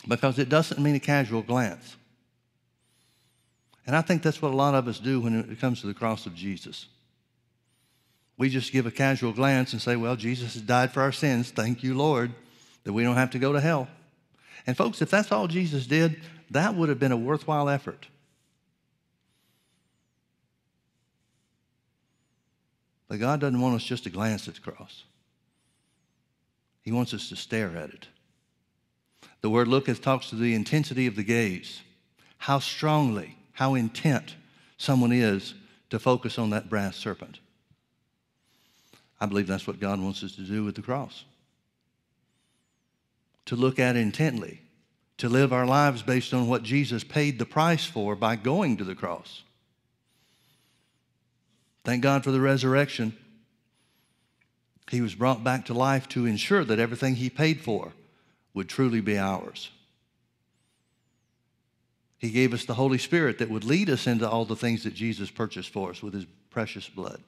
because 0.09 0.39
it 0.39 0.49
doesn't 0.49 0.83
mean 0.83 0.95
a 0.95 1.01
casual 1.01 1.43
glance. 1.43 1.97
And 3.87 3.95
I 3.95 4.01
think 4.01 4.23
that's 4.23 4.43
what 4.43 4.53
a 4.53 4.57
lot 4.57 4.75
of 4.75 4.89
us 4.89 4.99
do 4.99 5.21
when 5.21 5.39
it 5.51 5.61
comes 5.61 5.81
to 5.81 5.87
the 5.87 5.95
cross 5.95 6.27
of 6.27 6.35
Jesus. 6.35 6.87
We 8.37 8.51
just 8.51 8.73
give 8.73 8.85
a 8.85 8.91
casual 8.91 9.33
glance 9.33 9.73
and 9.73 9.81
say, 9.81 9.97
Well, 9.97 10.17
Jesus 10.17 10.55
has 10.55 10.63
died 10.63 10.93
for 10.93 11.01
our 11.01 11.13
sins. 11.13 11.51
Thank 11.51 11.83
you, 11.83 11.95
Lord, 11.95 12.33
that 12.87 12.93
we 12.93 13.03
don't 13.03 13.17
have 13.17 13.33
to 13.33 13.41
go 13.41 13.53
to 13.53 13.61
hell. 13.61 13.89
And, 14.65 14.77
folks, 14.77 15.03
if 15.03 15.11
that's 15.11 15.33
all 15.33 15.49
Jesus 15.49 15.89
did, 15.89 16.21
that 16.53 16.77
would 16.77 16.89
have 16.89 17.01
been 17.01 17.11
a 17.11 17.17
worthwhile 17.17 17.69
effort. 17.69 18.07
But 23.09 23.19
God 23.19 23.41
doesn't 23.41 23.61
want 23.61 23.75
us 23.75 23.83
just 23.83 24.05
to 24.05 24.11
glance 24.11 24.47
at 24.47 24.55
the 24.55 24.61
cross. 24.61 25.03
He 26.83 26.93
wants 26.93 27.13
us 27.13 27.29
to 27.31 27.37
stare 27.37 27.77
at 27.77 27.91
it. 27.91 28.07
The 29.41 29.51
word 29.51 29.67
looketh 29.67 30.01
talks 30.01 30.31
to 30.31 30.37
the 30.37 30.55
intensity 30.55 31.09
of 31.09 31.17
the 31.17 31.25
gaze, 31.25 31.81
how 32.39 32.61
strongly, 32.61 33.37
how 33.51 33.75
intent 33.75 34.37
someone 34.79 35.11
is 35.11 35.55
to 35.91 35.99
focus 35.99 36.39
on 36.39 36.51
that 36.51 36.71
brass 36.71 36.97
serpent. 36.97 37.41
I 39.21 39.27
believe 39.27 39.49
that's 39.49 39.67
what 39.67 39.81
God 39.81 40.01
wants 40.01 40.23
us 40.23 40.37
to 40.37 40.43
do 40.43 40.63
with 40.63 40.77
the 40.77 40.83
cross. 40.83 41.25
To 43.47 43.57
look 43.57 43.79
at 43.79 43.97
intently, 43.97 44.61
to 45.19 45.29
live 45.29 45.53
our 45.53 45.67
lives 45.67 46.03
based 46.03 46.35
on 46.35 46.49
what 46.49 46.63
Jesus 46.63 47.05
paid 47.05 47.39
the 47.39 47.47
price 47.47 47.85
for 47.85 48.15
by 48.15 48.37
going 48.37 48.77
to 48.77 48.85
the 48.85 48.95
cross. 48.95 49.43
Thank 51.85 52.03
God 52.03 52.25
for 52.25 52.33
the 52.33 52.41
resurrection. 52.41 53.17
He 54.91 55.01
was 55.01 55.15
brought 55.15 55.45
back 55.45 55.67
to 55.67 55.75
life 55.75 56.09
to 56.11 56.27
ensure 56.27 56.65
that 56.65 56.79
everything 56.79 57.17
he 57.17 57.31
paid 57.31 57.61
for 57.61 57.93
would 58.55 58.69
truly 58.69 59.01
be 59.01 59.19
ours. 59.19 59.71
He 62.19 62.31
gave 62.31 62.55
us 62.55 62.65
the 62.65 62.75
Holy 62.75 62.99
Spirit 62.99 63.39
that 63.39 63.51
would 63.51 63.65
lead 63.65 63.91
us 63.91 64.07
into 64.07 64.29
all 64.29 64.45
the 64.45 64.57
things 64.57 64.85
that 64.85 64.95
Jesus 64.95 65.31
purchased 65.31 65.71
for 65.71 65.91
us 65.91 66.03
with 66.03 66.15
his 66.15 66.27
precious 66.51 66.89
blood. 66.89 67.23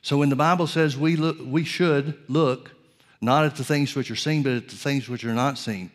So 0.00 0.18
when 0.18 0.28
the 0.28 0.36
Bible 0.36 0.66
says 0.66 0.96
we, 0.96 1.16
look, 1.16 1.38
we 1.42 1.64
should 1.64 2.18
look 2.28 2.70
not 3.24 3.44
at 3.44 3.56
the 3.56 3.64
things 3.64 3.94
which 3.94 4.10
are 4.10 4.16
seen, 4.16 4.42
but 4.42 4.52
at 4.52 4.68
the 4.68 4.76
things 4.76 5.08
which 5.08 5.24
are 5.24 5.34
not 5.34 5.56
seen, 5.56 5.90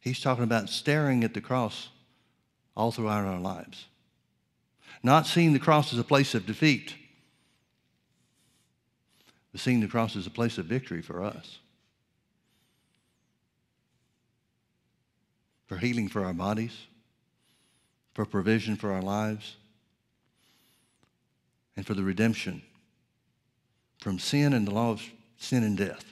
he's 0.00 0.20
talking 0.20 0.44
about 0.44 0.68
staring 0.68 1.24
at 1.24 1.34
the 1.34 1.40
cross 1.40 1.88
all 2.76 2.92
throughout 2.92 3.24
our 3.24 3.40
lives. 3.40 3.86
Not 5.02 5.26
seeing 5.26 5.52
the 5.52 5.58
cross 5.58 5.92
as 5.92 5.98
a 5.98 6.04
place 6.04 6.34
of 6.34 6.46
defeat, 6.46 6.94
but 9.50 9.60
seeing 9.60 9.80
the 9.80 9.88
cross 9.88 10.14
as 10.16 10.26
a 10.26 10.30
place 10.30 10.58
of 10.58 10.66
victory 10.66 11.02
for 11.02 11.24
us. 11.24 11.58
For 15.66 15.78
healing 15.78 16.08
for 16.08 16.24
our 16.24 16.34
bodies, 16.34 16.86
for 18.14 18.24
provision 18.24 18.76
for 18.76 18.92
our 18.92 19.02
lives, 19.02 19.56
and 21.76 21.84
for 21.84 21.94
the 21.94 22.04
redemption 22.04 22.62
from 24.00 24.20
sin 24.20 24.52
and 24.52 24.68
the 24.68 24.72
law 24.72 24.92
of 24.92 25.02
sin 25.38 25.62
and 25.62 25.76
death. 25.76 26.04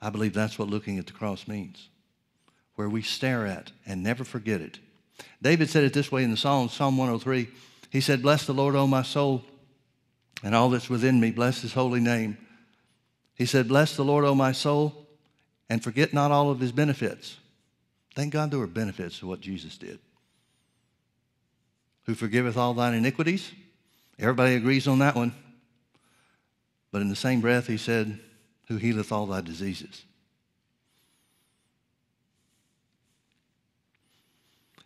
I 0.00 0.10
believe 0.10 0.34
that's 0.34 0.58
what 0.58 0.68
looking 0.68 0.98
at 0.98 1.06
the 1.06 1.12
cross 1.12 1.46
means 1.46 1.88
where 2.74 2.88
we 2.88 3.02
stare 3.02 3.46
at 3.46 3.70
and 3.86 4.02
never 4.02 4.24
forget 4.24 4.60
it. 4.60 4.78
David 5.40 5.68
said 5.68 5.84
it 5.84 5.92
this 5.92 6.10
way 6.10 6.24
in 6.24 6.30
the 6.30 6.36
Psalm, 6.36 6.68
Psalm 6.68 6.96
103. 6.96 7.48
He 7.90 8.00
said, 8.00 8.22
Bless 8.22 8.46
the 8.46 8.54
Lord, 8.54 8.74
O 8.74 8.86
my 8.86 9.02
soul, 9.02 9.44
and 10.42 10.54
all 10.54 10.70
that's 10.70 10.88
within 10.88 11.20
me. 11.20 11.30
Bless 11.30 11.60
his 11.60 11.74
holy 11.74 12.00
name. 12.00 12.38
He 13.34 13.46
said, 13.46 13.68
Bless 13.68 13.96
the 13.96 14.04
Lord, 14.04 14.24
O 14.24 14.34
my 14.34 14.52
soul, 14.52 15.06
and 15.68 15.82
forget 15.82 16.12
not 16.12 16.30
all 16.30 16.50
of 16.50 16.60
his 16.60 16.72
benefits. 16.72 17.36
Thank 18.14 18.32
God 18.32 18.50
there 18.50 18.58
were 18.58 18.66
benefits 18.66 19.18
to 19.20 19.26
what 19.26 19.40
Jesus 19.40 19.76
did. 19.76 19.98
Who 22.06 22.14
forgiveth 22.14 22.56
all 22.56 22.74
thine 22.74 22.94
iniquities? 22.94 23.52
Everybody 24.18 24.54
agrees 24.54 24.88
on 24.88 24.98
that 25.00 25.14
one. 25.14 25.34
But 26.92 27.00
in 27.00 27.08
the 27.08 27.16
same 27.16 27.40
breath, 27.40 27.66
he 27.66 27.78
said, 27.78 28.20
Who 28.68 28.76
healeth 28.76 29.10
all 29.10 29.26
thy 29.26 29.40
diseases? 29.40 30.04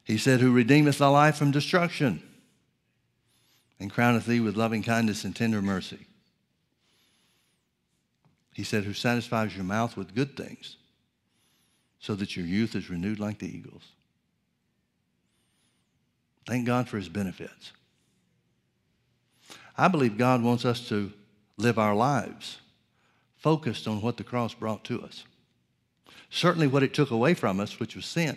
He 0.04 0.16
said, 0.16 0.40
Who 0.40 0.52
redeemeth 0.52 0.98
thy 0.98 1.08
life 1.08 1.36
from 1.36 1.50
destruction 1.50 2.22
and 3.78 3.92
crowneth 3.92 4.26
thee 4.26 4.40
with 4.40 4.56
loving 4.56 4.82
kindness 4.82 5.24
and 5.24 5.34
tender 5.34 5.60
mercy. 5.60 6.06
He 8.54 8.64
said, 8.64 8.84
Who 8.84 8.94
satisfies 8.94 9.54
your 9.54 9.64
mouth 9.64 9.96
with 9.96 10.14
good 10.14 10.36
things 10.36 10.76
so 11.98 12.14
that 12.14 12.36
your 12.36 12.46
youth 12.46 12.74
is 12.74 12.88
renewed 12.88 13.18
like 13.18 13.38
the 13.38 13.54
eagles. 13.54 13.82
Thank 16.46 16.66
God 16.66 16.88
for 16.88 16.96
his 16.96 17.08
benefits. 17.08 17.72
I 19.76 19.88
believe 19.88 20.16
God 20.16 20.42
wants 20.42 20.64
us 20.64 20.88
to 20.88 21.12
live 21.56 21.78
our 21.78 21.94
lives 21.94 22.58
focused 23.36 23.86
on 23.86 24.00
what 24.00 24.16
the 24.16 24.24
cross 24.24 24.54
brought 24.54 24.84
to 24.84 25.02
us. 25.02 25.24
Certainly 26.30 26.66
what 26.66 26.82
it 26.82 26.92
took 26.92 27.10
away 27.10 27.34
from 27.34 27.60
us, 27.60 27.78
which 27.78 27.94
was 27.94 28.06
sin 28.06 28.36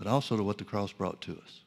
but 0.00 0.06
also 0.06 0.34
to 0.34 0.42
what 0.42 0.56
the 0.56 0.64
cross 0.64 0.92
brought 0.92 1.20
to 1.20 1.32
us. 1.32 1.60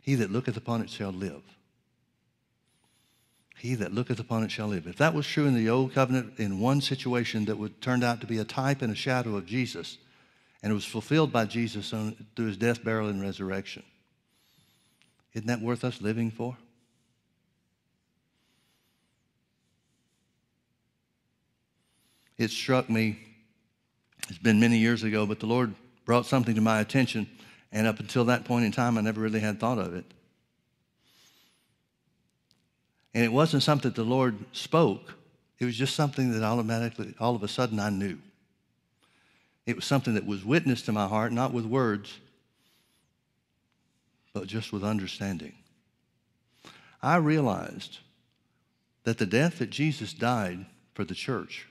He 0.00 0.16
that 0.16 0.32
looketh 0.32 0.56
upon 0.56 0.82
it 0.82 0.90
shall 0.90 1.12
live. 1.12 1.42
He 3.56 3.76
that 3.76 3.94
looketh 3.94 4.18
upon 4.18 4.42
it 4.42 4.50
shall 4.50 4.66
live. 4.66 4.88
If 4.88 4.96
that 4.96 5.14
was 5.14 5.28
true 5.28 5.46
in 5.46 5.54
the 5.54 5.70
old 5.70 5.94
covenant 5.94 6.40
in 6.40 6.58
one 6.58 6.80
situation 6.80 7.44
that 7.44 7.56
would 7.56 7.80
turned 7.80 8.02
out 8.02 8.20
to 8.20 8.26
be 8.26 8.38
a 8.38 8.44
type 8.44 8.82
and 8.82 8.92
a 8.92 8.96
shadow 8.96 9.36
of 9.36 9.46
Jesus, 9.46 9.98
and 10.60 10.72
it 10.72 10.74
was 10.74 10.84
fulfilled 10.84 11.30
by 11.30 11.44
Jesus 11.44 11.92
on, 11.92 12.16
through 12.34 12.46
his 12.46 12.56
death, 12.56 12.82
burial, 12.82 13.08
and 13.08 13.22
resurrection, 13.22 13.84
isn't 15.34 15.46
that 15.46 15.60
worth 15.60 15.84
us 15.84 16.00
living 16.00 16.30
for? 16.30 16.56
It 22.38 22.50
struck 22.50 22.88
me 22.88 23.18
it's 24.30 24.38
been 24.38 24.60
many 24.60 24.78
years 24.78 25.02
ago, 25.02 25.26
but 25.26 25.40
the 25.40 25.46
Lord 25.46 25.74
brought 26.04 26.24
something 26.24 26.54
to 26.54 26.60
my 26.60 26.80
attention, 26.80 27.26
and 27.72 27.86
up 27.86 27.98
until 27.98 28.24
that 28.26 28.44
point 28.44 28.64
in 28.64 28.70
time, 28.70 28.96
I 28.96 29.00
never 29.00 29.20
really 29.20 29.40
had 29.40 29.58
thought 29.58 29.78
of 29.78 29.92
it. 29.92 30.04
And 33.12 33.24
it 33.24 33.32
wasn't 33.32 33.64
something 33.64 33.90
the 33.90 34.04
Lord 34.04 34.38
spoke, 34.52 35.14
it 35.58 35.64
was 35.64 35.76
just 35.76 35.94
something 35.96 36.30
that 36.32 36.42
automatically, 36.42 37.14
all 37.18 37.34
of 37.34 37.42
a 37.42 37.48
sudden, 37.48 37.80
I 37.80 37.90
knew. 37.90 38.18
It 39.66 39.76
was 39.76 39.84
something 39.84 40.14
that 40.14 40.24
was 40.24 40.44
witnessed 40.44 40.86
to 40.86 40.92
my 40.92 41.06
heart, 41.06 41.32
not 41.32 41.52
with 41.52 41.64
words, 41.64 42.18
but 44.32 44.46
just 44.46 44.72
with 44.72 44.84
understanding. 44.84 45.54
I 47.02 47.16
realized 47.16 47.98
that 49.04 49.18
the 49.18 49.26
death 49.26 49.58
that 49.58 49.70
Jesus 49.70 50.12
died 50.12 50.66
for 50.94 51.04
the 51.04 51.14
church 51.14 51.66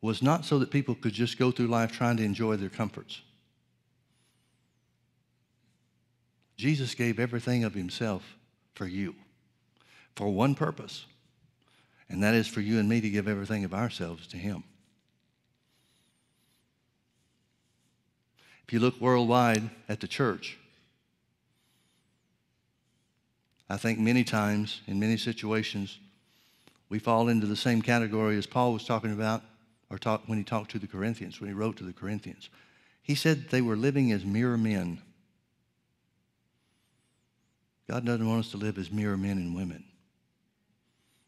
was 0.00 0.22
not 0.22 0.44
so 0.44 0.58
that 0.58 0.70
people 0.70 0.94
could 0.94 1.12
just 1.12 1.38
go 1.38 1.50
through 1.50 1.66
life 1.66 1.92
trying 1.92 2.16
to 2.16 2.24
enjoy 2.24 2.56
their 2.56 2.68
comforts. 2.68 3.20
Jesus 6.56 6.94
gave 6.94 7.18
everything 7.18 7.64
of 7.64 7.74
himself 7.74 8.36
for 8.74 8.86
you, 8.86 9.14
for 10.14 10.28
one 10.28 10.54
purpose, 10.54 11.04
And 12.08 12.22
that 12.22 12.34
is 12.34 12.46
for 12.46 12.60
you 12.60 12.78
and 12.78 12.88
me 12.88 13.00
to 13.00 13.10
give 13.10 13.28
everything 13.28 13.64
of 13.64 13.74
ourselves 13.74 14.26
to 14.28 14.36
Him. 14.36 14.64
If 18.68 18.74
you 18.74 18.80
look 18.80 19.00
worldwide 19.00 19.70
at 19.88 20.00
the 20.00 20.06
church, 20.06 20.58
I 23.70 23.78
think 23.78 23.98
many 23.98 24.24
times, 24.24 24.82
in 24.86 25.00
many 25.00 25.16
situations, 25.16 25.98
we 26.90 26.98
fall 26.98 27.28
into 27.28 27.46
the 27.46 27.56
same 27.56 27.80
category 27.80 28.36
as 28.36 28.46
Paul 28.46 28.74
was 28.74 28.84
talking 28.84 29.14
about, 29.14 29.42
or 29.88 29.96
talk, 29.96 30.24
when 30.26 30.36
he 30.36 30.44
talked 30.44 30.70
to 30.72 30.78
the 30.78 30.86
Corinthians, 30.86 31.40
when 31.40 31.48
he 31.48 31.54
wrote 31.54 31.78
to 31.78 31.84
the 31.84 31.94
Corinthians. 31.94 32.50
He 33.00 33.14
said 33.14 33.48
they 33.48 33.62
were 33.62 33.74
living 33.74 34.12
as 34.12 34.26
mere 34.26 34.58
men. 34.58 35.00
God 37.88 38.04
doesn't 38.04 38.28
want 38.28 38.44
us 38.44 38.50
to 38.50 38.58
live 38.58 38.76
as 38.76 38.90
mere 38.90 39.16
men 39.16 39.38
and 39.38 39.56
women. 39.56 39.82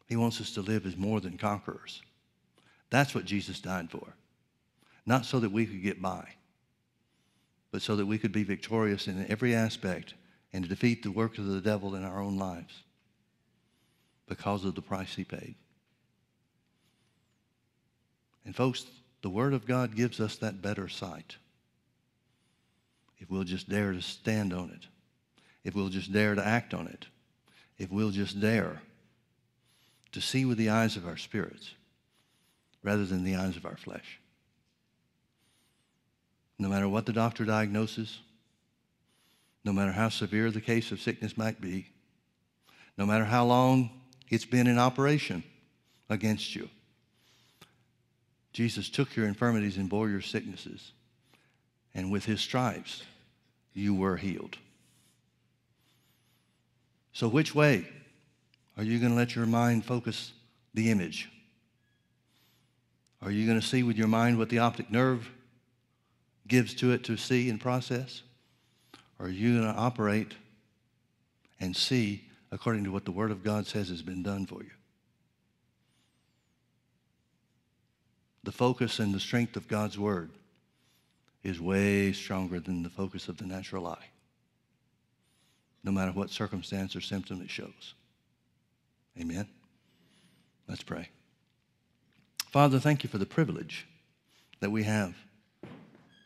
He 0.07 0.15
wants 0.15 0.39
us 0.39 0.51
to 0.53 0.61
live 0.61 0.85
as 0.85 0.95
more 0.95 1.19
than 1.19 1.39
conquerors. 1.39 2.03
That's 2.91 3.15
what 3.15 3.25
Jesus 3.25 3.59
died 3.59 3.89
for. 3.89 4.13
Not 5.07 5.25
so 5.25 5.39
that 5.39 5.51
we 5.51 5.65
could 5.65 5.81
get 5.81 6.03
by, 6.03 6.35
but 7.71 7.81
so 7.81 7.95
that 7.95 8.05
we 8.05 8.17
could 8.17 8.31
be 8.31 8.43
victorious 8.43 9.07
in 9.07 9.25
every 9.29 9.55
aspect 9.55 10.13
and 10.53 10.63
to 10.63 10.69
defeat 10.69 11.03
the 11.03 11.11
work 11.11 11.37
of 11.37 11.45
the 11.45 11.61
devil 11.61 11.95
in 11.95 12.03
our 12.03 12.21
own 12.21 12.37
lives 12.37 12.83
because 14.27 14.65
of 14.65 14.75
the 14.75 14.81
price 14.81 15.15
he 15.15 15.23
paid. 15.23 15.55
And 18.45 18.55
folks, 18.55 18.85
the 19.21 19.29
Word 19.29 19.53
of 19.53 19.65
God 19.65 19.95
gives 19.95 20.19
us 20.19 20.35
that 20.37 20.61
better 20.61 20.87
sight. 20.87 21.35
If 23.19 23.29
we'll 23.29 23.43
just 23.43 23.69
dare 23.69 23.93
to 23.93 24.01
stand 24.01 24.51
on 24.51 24.71
it, 24.71 24.87
if 25.63 25.75
we'll 25.75 25.89
just 25.89 26.11
dare 26.11 26.35
to 26.35 26.45
act 26.45 26.73
on 26.73 26.87
it, 26.87 27.05
if 27.77 27.91
we'll 27.91 28.09
just 28.09 28.39
dare 28.39 28.81
to 30.11 30.21
see 30.21 30.43
with 30.43 30.57
the 30.57 30.69
eyes 30.69 30.97
of 30.97 31.07
our 31.07 31.17
spirits 31.17 31.71
rather 32.83 33.05
than 33.05 33.23
the 33.23 33.35
eyes 33.35 33.57
of 33.57 33.65
our 33.65 33.77
flesh. 33.77 34.20
No 36.61 36.69
matter 36.69 36.87
what 36.87 37.07
the 37.07 37.11
doctor 37.11 37.43
diagnoses, 37.43 38.19
no 39.63 39.73
matter 39.73 39.91
how 39.91 40.09
severe 40.09 40.51
the 40.51 40.61
case 40.61 40.91
of 40.91 41.01
sickness 41.01 41.35
might 41.35 41.59
be, 41.59 41.87
no 42.99 43.05
matter 43.07 43.25
how 43.25 43.45
long 43.45 43.89
it's 44.29 44.45
been 44.45 44.67
in 44.67 44.77
operation 44.77 45.43
against 46.07 46.55
you. 46.55 46.69
Jesus 48.53 48.89
took 48.89 49.15
your 49.15 49.25
infirmities 49.25 49.77
and 49.77 49.89
bore 49.89 50.07
your 50.07 50.21
sicknesses, 50.21 50.91
and 51.95 52.11
with 52.11 52.25
his 52.25 52.41
stripes, 52.41 53.01
you 53.73 53.95
were 53.95 54.17
healed. 54.17 54.55
So, 57.11 57.27
which 57.27 57.55
way 57.55 57.87
are 58.77 58.83
you 58.83 58.99
going 58.99 59.13
to 59.13 59.17
let 59.17 59.35
your 59.35 59.47
mind 59.47 59.83
focus 59.83 60.31
the 60.75 60.91
image? 60.91 61.27
Are 63.19 63.31
you 63.31 63.47
going 63.47 63.59
to 63.59 63.65
see 63.65 63.81
with 63.81 63.97
your 63.97 64.07
mind 64.07 64.37
what 64.37 64.49
the 64.49 64.59
optic 64.59 64.91
nerve 64.91 65.27
gives 66.51 66.73
to 66.73 66.91
it 66.91 67.05
to 67.05 67.15
see 67.15 67.49
and 67.49 67.61
process? 67.61 68.23
Or 69.17 69.27
are 69.27 69.29
you 69.29 69.61
going 69.61 69.73
to 69.73 69.79
operate 69.79 70.33
and 71.61 71.73
see 71.75 72.25
according 72.51 72.83
to 72.83 72.91
what 72.91 73.05
the 73.05 73.11
Word 73.11 73.31
of 73.31 73.41
God 73.41 73.65
says 73.65 73.87
has 73.87 74.01
been 74.01 74.21
done 74.21 74.45
for 74.45 74.61
you? 74.61 74.71
The 78.43 78.51
focus 78.51 78.99
and 78.99 79.13
the 79.13 79.19
strength 79.19 79.55
of 79.55 79.69
God's 79.69 79.97
Word 79.97 80.29
is 81.41 81.61
way 81.61 82.11
stronger 82.11 82.59
than 82.59 82.83
the 82.83 82.89
focus 82.89 83.29
of 83.29 83.37
the 83.37 83.45
natural 83.45 83.87
eye, 83.87 84.09
no 85.85 85.91
matter 85.91 86.11
what 86.11 86.29
circumstance 86.29 86.97
or 86.97 87.01
symptom 87.01 87.41
it 87.41 87.49
shows. 87.49 87.93
Amen? 89.17 89.47
Let's 90.67 90.83
pray. 90.83 91.07
Father, 92.51 92.77
thank 92.77 93.03
you 93.03 93.09
for 93.09 93.19
the 93.19 93.25
privilege 93.25 93.87
that 94.59 94.69
we 94.69 94.83
have 94.83 95.15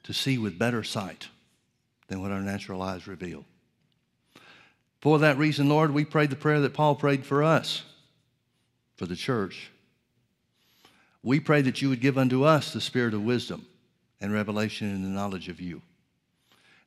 to 0.06 0.14
see 0.14 0.38
with 0.38 0.60
better 0.60 0.84
sight 0.84 1.30
than 2.08 2.22
what 2.22 2.32
our 2.32 2.41
natural 2.41 2.82
eyes 2.82 3.08
reveal. 3.08 3.43
For 5.01 5.20
that 5.20 5.38
reason, 5.38 5.68
Lord, 5.68 5.91
we 5.91 6.06
prayed 6.06 6.30
the 6.30 6.36
prayer 6.36 6.62
that 6.62 6.74
Paul 6.74 6.95
prayed 6.95 7.26
for 7.26 7.43
us, 7.43 7.84
for 8.95 9.08
the 9.08 9.16
church. 9.16 9.72
We 11.24 11.39
pray 11.39 11.62
that 11.64 11.82
you 11.82 11.89
would 11.89 12.01
give 12.01 12.20
unto 12.20 12.43
us 12.43 12.72
the 12.72 12.82
spirit 12.82 13.16
of 13.16 13.24
wisdom 13.24 13.66
and 14.22 14.32
revelation 14.32 14.89
in 14.89 15.01
the 15.01 15.10
knowledge 15.10 15.49
of 15.49 15.60
you. 15.60 15.82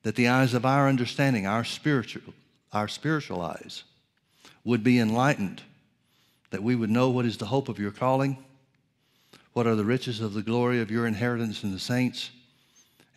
That 0.05 0.14
the 0.14 0.29
eyes 0.29 0.55
of 0.55 0.64
our 0.64 0.89
understanding, 0.89 1.47
our 1.47 1.64
spiritual, 1.64 2.35
our 2.73 2.87
spiritual 2.87 3.43
eyes, 3.43 3.83
would 4.62 4.85
be 4.85 5.01
enlightened, 5.01 5.62
that 6.51 6.62
we 6.62 6.77
would 6.77 6.91
know 6.91 7.11
what 7.11 7.27
is 7.27 7.37
the 7.37 7.47
hope 7.47 7.69
of 7.69 7.81
your 7.81 7.91
calling, 7.91 8.39
what 9.55 9.66
are 9.66 9.75
the 9.75 9.85
riches 9.85 10.21
of 10.21 10.35
the 10.35 10.43
glory 10.43 10.81
of 10.81 10.91
your 10.91 11.07
inheritance 11.07 11.64
in 11.64 11.73
the 11.73 11.81
saints, 11.81 12.31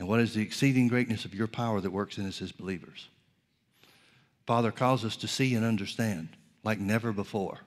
and 0.02 0.10
what 0.10 0.20
is 0.20 0.34
the 0.34 0.41
exceeding 0.41 0.88
greatness 0.88 1.26
of 1.26 1.36
your 1.36 1.45
power 1.45 1.80
that 1.80 1.91
works 1.91 2.18
in 2.18 2.26
us 2.26 2.41
as 2.41 2.52
believers? 2.52 3.08
Father, 4.47 4.72
cause 4.72 5.06
us 5.06 5.16
to 5.18 5.28
see 5.28 5.54
and 5.54 5.64
understand 5.64 6.30
like 6.64 6.80
never 6.80 7.14
before 7.14 7.60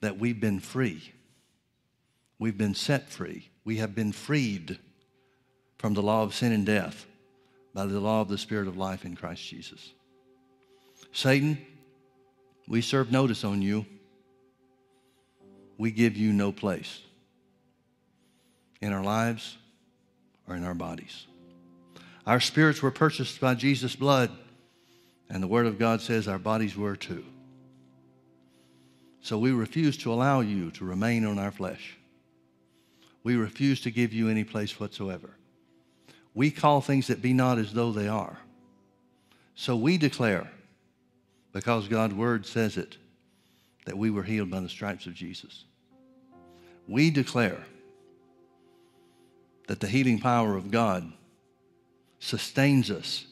that 0.00 0.18
we've 0.18 0.40
been 0.40 0.60
free. 0.60 1.12
We've 2.38 2.56
been 2.56 2.74
set 2.74 3.10
free. 3.10 3.50
We 3.66 3.76
have 3.76 3.94
been 3.94 4.12
freed 4.12 4.78
from 5.76 5.92
the 5.92 6.00
law 6.00 6.22
of 6.22 6.34
sin 6.34 6.52
and 6.52 6.64
death 6.64 7.04
by 7.74 7.84
the 7.84 8.00
law 8.00 8.22
of 8.22 8.28
the 8.28 8.38
Spirit 8.38 8.66
of 8.66 8.78
life 8.78 9.04
in 9.04 9.14
Christ 9.14 9.46
Jesus. 9.46 9.92
Satan, 11.12 11.58
we 12.66 12.80
serve 12.80 13.12
notice 13.12 13.44
on 13.44 13.60
you. 13.60 13.84
We 15.76 15.90
give 15.90 16.16
you 16.16 16.32
no 16.32 16.50
place 16.50 16.98
in 18.80 18.94
our 18.94 19.04
lives 19.04 19.58
or 20.48 20.56
in 20.56 20.64
our 20.64 20.74
bodies. 20.74 21.26
Our 22.26 22.40
spirits 22.40 22.82
were 22.82 22.90
purchased 22.90 23.40
by 23.40 23.54
Jesus' 23.54 23.96
blood, 23.96 24.30
and 25.30 25.42
the 25.42 25.48
Word 25.48 25.66
of 25.66 25.78
God 25.78 26.00
says 26.00 26.28
our 26.28 26.38
bodies 26.38 26.76
were 26.76 26.96
too. 26.96 27.24
So 29.20 29.38
we 29.38 29.52
refuse 29.52 29.96
to 29.98 30.12
allow 30.12 30.40
you 30.40 30.70
to 30.72 30.84
remain 30.84 31.24
on 31.24 31.38
our 31.38 31.50
flesh. 31.50 31.96
We 33.24 33.36
refuse 33.36 33.80
to 33.82 33.90
give 33.90 34.12
you 34.12 34.28
any 34.28 34.44
place 34.44 34.78
whatsoever. 34.78 35.30
We 36.34 36.50
call 36.50 36.80
things 36.80 37.08
that 37.08 37.20
be 37.20 37.32
not 37.32 37.58
as 37.58 37.72
though 37.72 37.92
they 37.92 38.08
are. 38.08 38.38
So 39.54 39.76
we 39.76 39.98
declare, 39.98 40.48
because 41.52 41.88
God's 41.88 42.14
word 42.14 42.46
says 42.46 42.76
it, 42.76 42.96
that 43.86 43.98
we 43.98 44.10
were 44.10 44.22
healed 44.22 44.50
by 44.50 44.60
the 44.60 44.68
stripes 44.68 45.06
of 45.06 45.14
Jesus. 45.14 45.64
We 46.86 47.10
declare 47.10 47.64
that 49.68 49.80
the 49.80 49.86
healing 49.86 50.18
power 50.18 50.56
of 50.56 50.70
God 50.70 51.12
sustains 52.18 52.90
us, 52.90 53.26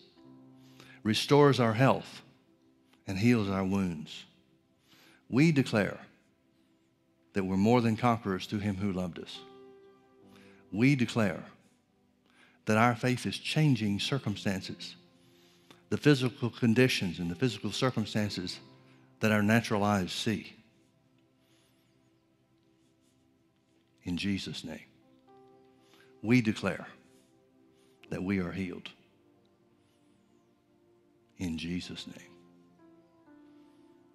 restores 1.03 1.59
our 1.59 1.73
health, 1.73 2.23
and 3.07 3.19
heals 3.19 3.49
our 3.49 3.65
wounds. 3.65 4.25
We 5.29 5.51
declare 5.51 5.99
that 7.33 7.45
we're 7.45 7.57
more 7.57 7.81
than 7.81 7.97
conquerors 7.97 8.47
through 8.47 8.61
him 8.61 8.77
who 8.77 8.93
loved 8.93 9.19
us. 9.19 9.41
We 10.71 10.95
declare 10.95 11.43
that 12.67 12.77
our 12.77 12.95
faith 12.95 13.25
is 13.25 13.39
changing 13.39 14.01
circumstances, 14.01 14.95
the 15.89 15.97
physical 15.97 16.51
conditions 16.51 17.19
and 17.19 17.31
the 17.31 17.35
physical 17.35 17.73
circumstances 17.73 18.59
that 19.21 19.33
our 19.33 19.43
natural 19.43 19.83
eyes 19.83 20.13
see. 20.13 20.55
In 24.05 24.19
Jesus' 24.19 24.65
name 24.65 24.81
we 26.27 26.41
declare 26.41 26.87
that 28.11 28.23
we 28.23 28.41
are 28.41 28.51
healed. 28.51 28.91
In 31.39 31.57
Jesus' 31.57 32.07
name. 32.07 32.31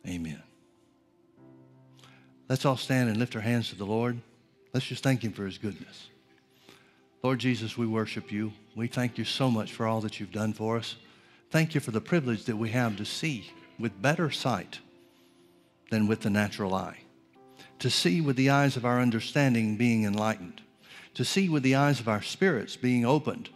Amen. 0.08 0.42
Let's 2.50 2.66
all 2.66 2.78
stand 2.78 3.10
and 3.10 3.18
lift 3.18 3.36
our 3.36 3.42
hands 3.42 3.70
to 3.70 3.76
the 3.76 3.86
Lord. 3.86 4.20
Let's 4.74 4.86
just 4.86 5.04
thank 5.04 5.24
him 5.24 5.32
for 5.32 5.46
his 5.46 5.58
goodness. 5.58 6.10
Lord 7.24 7.40
Jesus, 7.40 7.78
we 7.78 7.88
worship 7.88 8.32
you. 8.32 8.52
We 8.76 8.88
thank 8.88 9.18
you 9.18 9.24
so 9.24 9.50
much 9.50 9.72
for 9.72 9.86
all 9.86 10.02
that 10.02 10.20
you've 10.20 10.32
done 10.32 10.54
for 10.54 10.78
us. 10.78 10.96
Thank 11.50 11.76
you 11.76 11.82
for 11.82 11.92
the 11.92 12.02
privilege 12.02 12.46
that 12.46 12.58
we 12.58 12.70
have 12.70 12.98
to 12.98 13.06
see 13.06 13.52
with 13.80 14.02
better 14.02 14.32
sight 14.32 14.80
than 15.92 16.08
with 16.08 16.22
the 16.22 16.30
natural 16.30 16.74
eye, 16.74 16.98
to 17.80 17.90
see 17.90 18.22
with 18.22 18.38
the 18.38 18.50
eyes 18.50 18.76
of 18.76 18.86
our 18.86 19.00
understanding 19.00 19.78
being 19.78 20.04
enlightened 20.04 20.62
to 21.14 21.26
see 21.26 21.50
with 21.50 21.64
the 21.64 21.76
eyes 21.76 22.00
of 22.00 22.08
our 22.08 22.22
spirits 22.22 22.76
being 22.76 23.06
opened, 23.06 23.50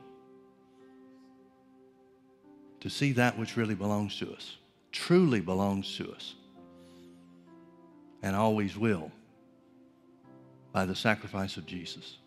to 2.81 2.89
see 2.89 3.13
that 3.13 3.37
which 3.37 3.57
really 3.57 3.75
belongs 3.75 4.17
to 4.19 4.31
us, 4.33 4.57
truly 4.91 5.39
belongs 5.39 5.95
to 5.97 6.11
us, 6.11 6.35
and 8.21 8.35
always 8.35 8.77
will 8.77 9.11
by 10.71 10.85
the 10.85 10.95
sacrifice 10.95 11.57
of 11.57 11.65
Jesus. 11.65 12.17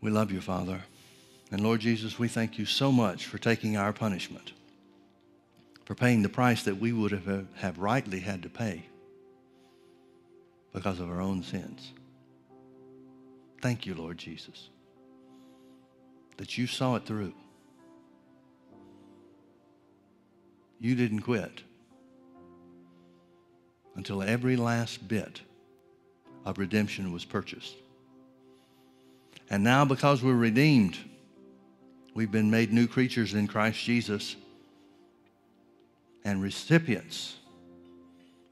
We 0.00 0.10
love 0.10 0.32
you, 0.32 0.40
Father. 0.40 0.82
And 1.50 1.62
Lord 1.62 1.80
Jesus, 1.80 2.18
we 2.18 2.28
thank 2.28 2.58
you 2.58 2.66
so 2.66 2.90
much 2.90 3.26
for 3.26 3.38
taking 3.38 3.76
our 3.76 3.92
punishment, 3.92 4.52
for 5.84 5.94
paying 5.94 6.22
the 6.22 6.28
price 6.28 6.62
that 6.64 6.78
we 6.78 6.92
would 6.92 7.12
have, 7.12 7.46
have 7.56 7.78
rightly 7.78 8.20
had 8.20 8.42
to 8.42 8.48
pay 8.48 8.86
because 10.72 10.98
of 10.98 11.08
our 11.08 11.20
own 11.20 11.42
sins. 11.42 11.92
Thank 13.64 13.86
you, 13.86 13.94
Lord 13.94 14.18
Jesus, 14.18 14.68
that 16.36 16.58
you 16.58 16.66
saw 16.66 16.96
it 16.96 17.06
through. 17.06 17.32
You 20.78 20.94
didn't 20.94 21.22
quit 21.22 21.62
until 23.96 24.22
every 24.22 24.56
last 24.56 25.08
bit 25.08 25.40
of 26.44 26.58
redemption 26.58 27.10
was 27.10 27.24
purchased. 27.24 27.74
And 29.48 29.64
now, 29.64 29.86
because 29.86 30.22
we're 30.22 30.34
redeemed, 30.34 30.98
we've 32.12 32.30
been 32.30 32.50
made 32.50 32.70
new 32.70 32.86
creatures 32.86 33.32
in 33.32 33.48
Christ 33.48 33.82
Jesus 33.82 34.36
and 36.22 36.42
recipients 36.42 37.38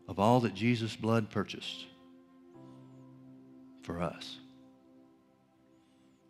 of 0.08 0.18
all 0.18 0.40
that 0.40 0.54
Jesus' 0.54 0.96
blood 0.96 1.28
purchased 1.28 1.84
for 3.82 4.00
us. 4.00 4.38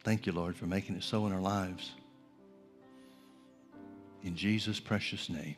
Thank 0.05 0.26
you, 0.26 0.32
Lord, 0.32 0.57
for 0.57 0.66
making 0.66 0.96
it 0.96 1.05
so 1.05 1.26
in 1.26 1.32
our 1.32 1.40
lives. 1.40 1.92
In 4.22 4.36
Jesus' 4.36 4.80
precious 4.80 5.28
name. 5.28 5.57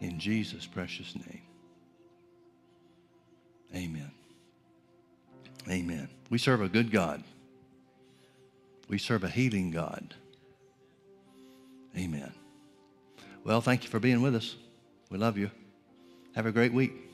In 0.00 0.18
Jesus' 0.18 0.66
precious 0.66 1.14
name. 1.14 1.42
Amen. 3.74 4.10
Amen. 5.68 6.08
We 6.30 6.38
serve 6.38 6.62
a 6.62 6.68
good 6.68 6.90
God. 6.90 7.22
We 8.88 8.96
serve 8.96 9.24
a 9.24 9.28
healing 9.28 9.70
God. 9.70 10.14
Amen. 11.96 12.32
Well, 13.44 13.60
thank 13.60 13.84
you 13.84 13.90
for 13.90 13.98
being 13.98 14.22
with 14.22 14.34
us. 14.34 14.56
We 15.10 15.18
love 15.18 15.36
you. 15.36 15.50
Have 16.34 16.46
a 16.46 16.52
great 16.52 16.72
week. 16.72 17.07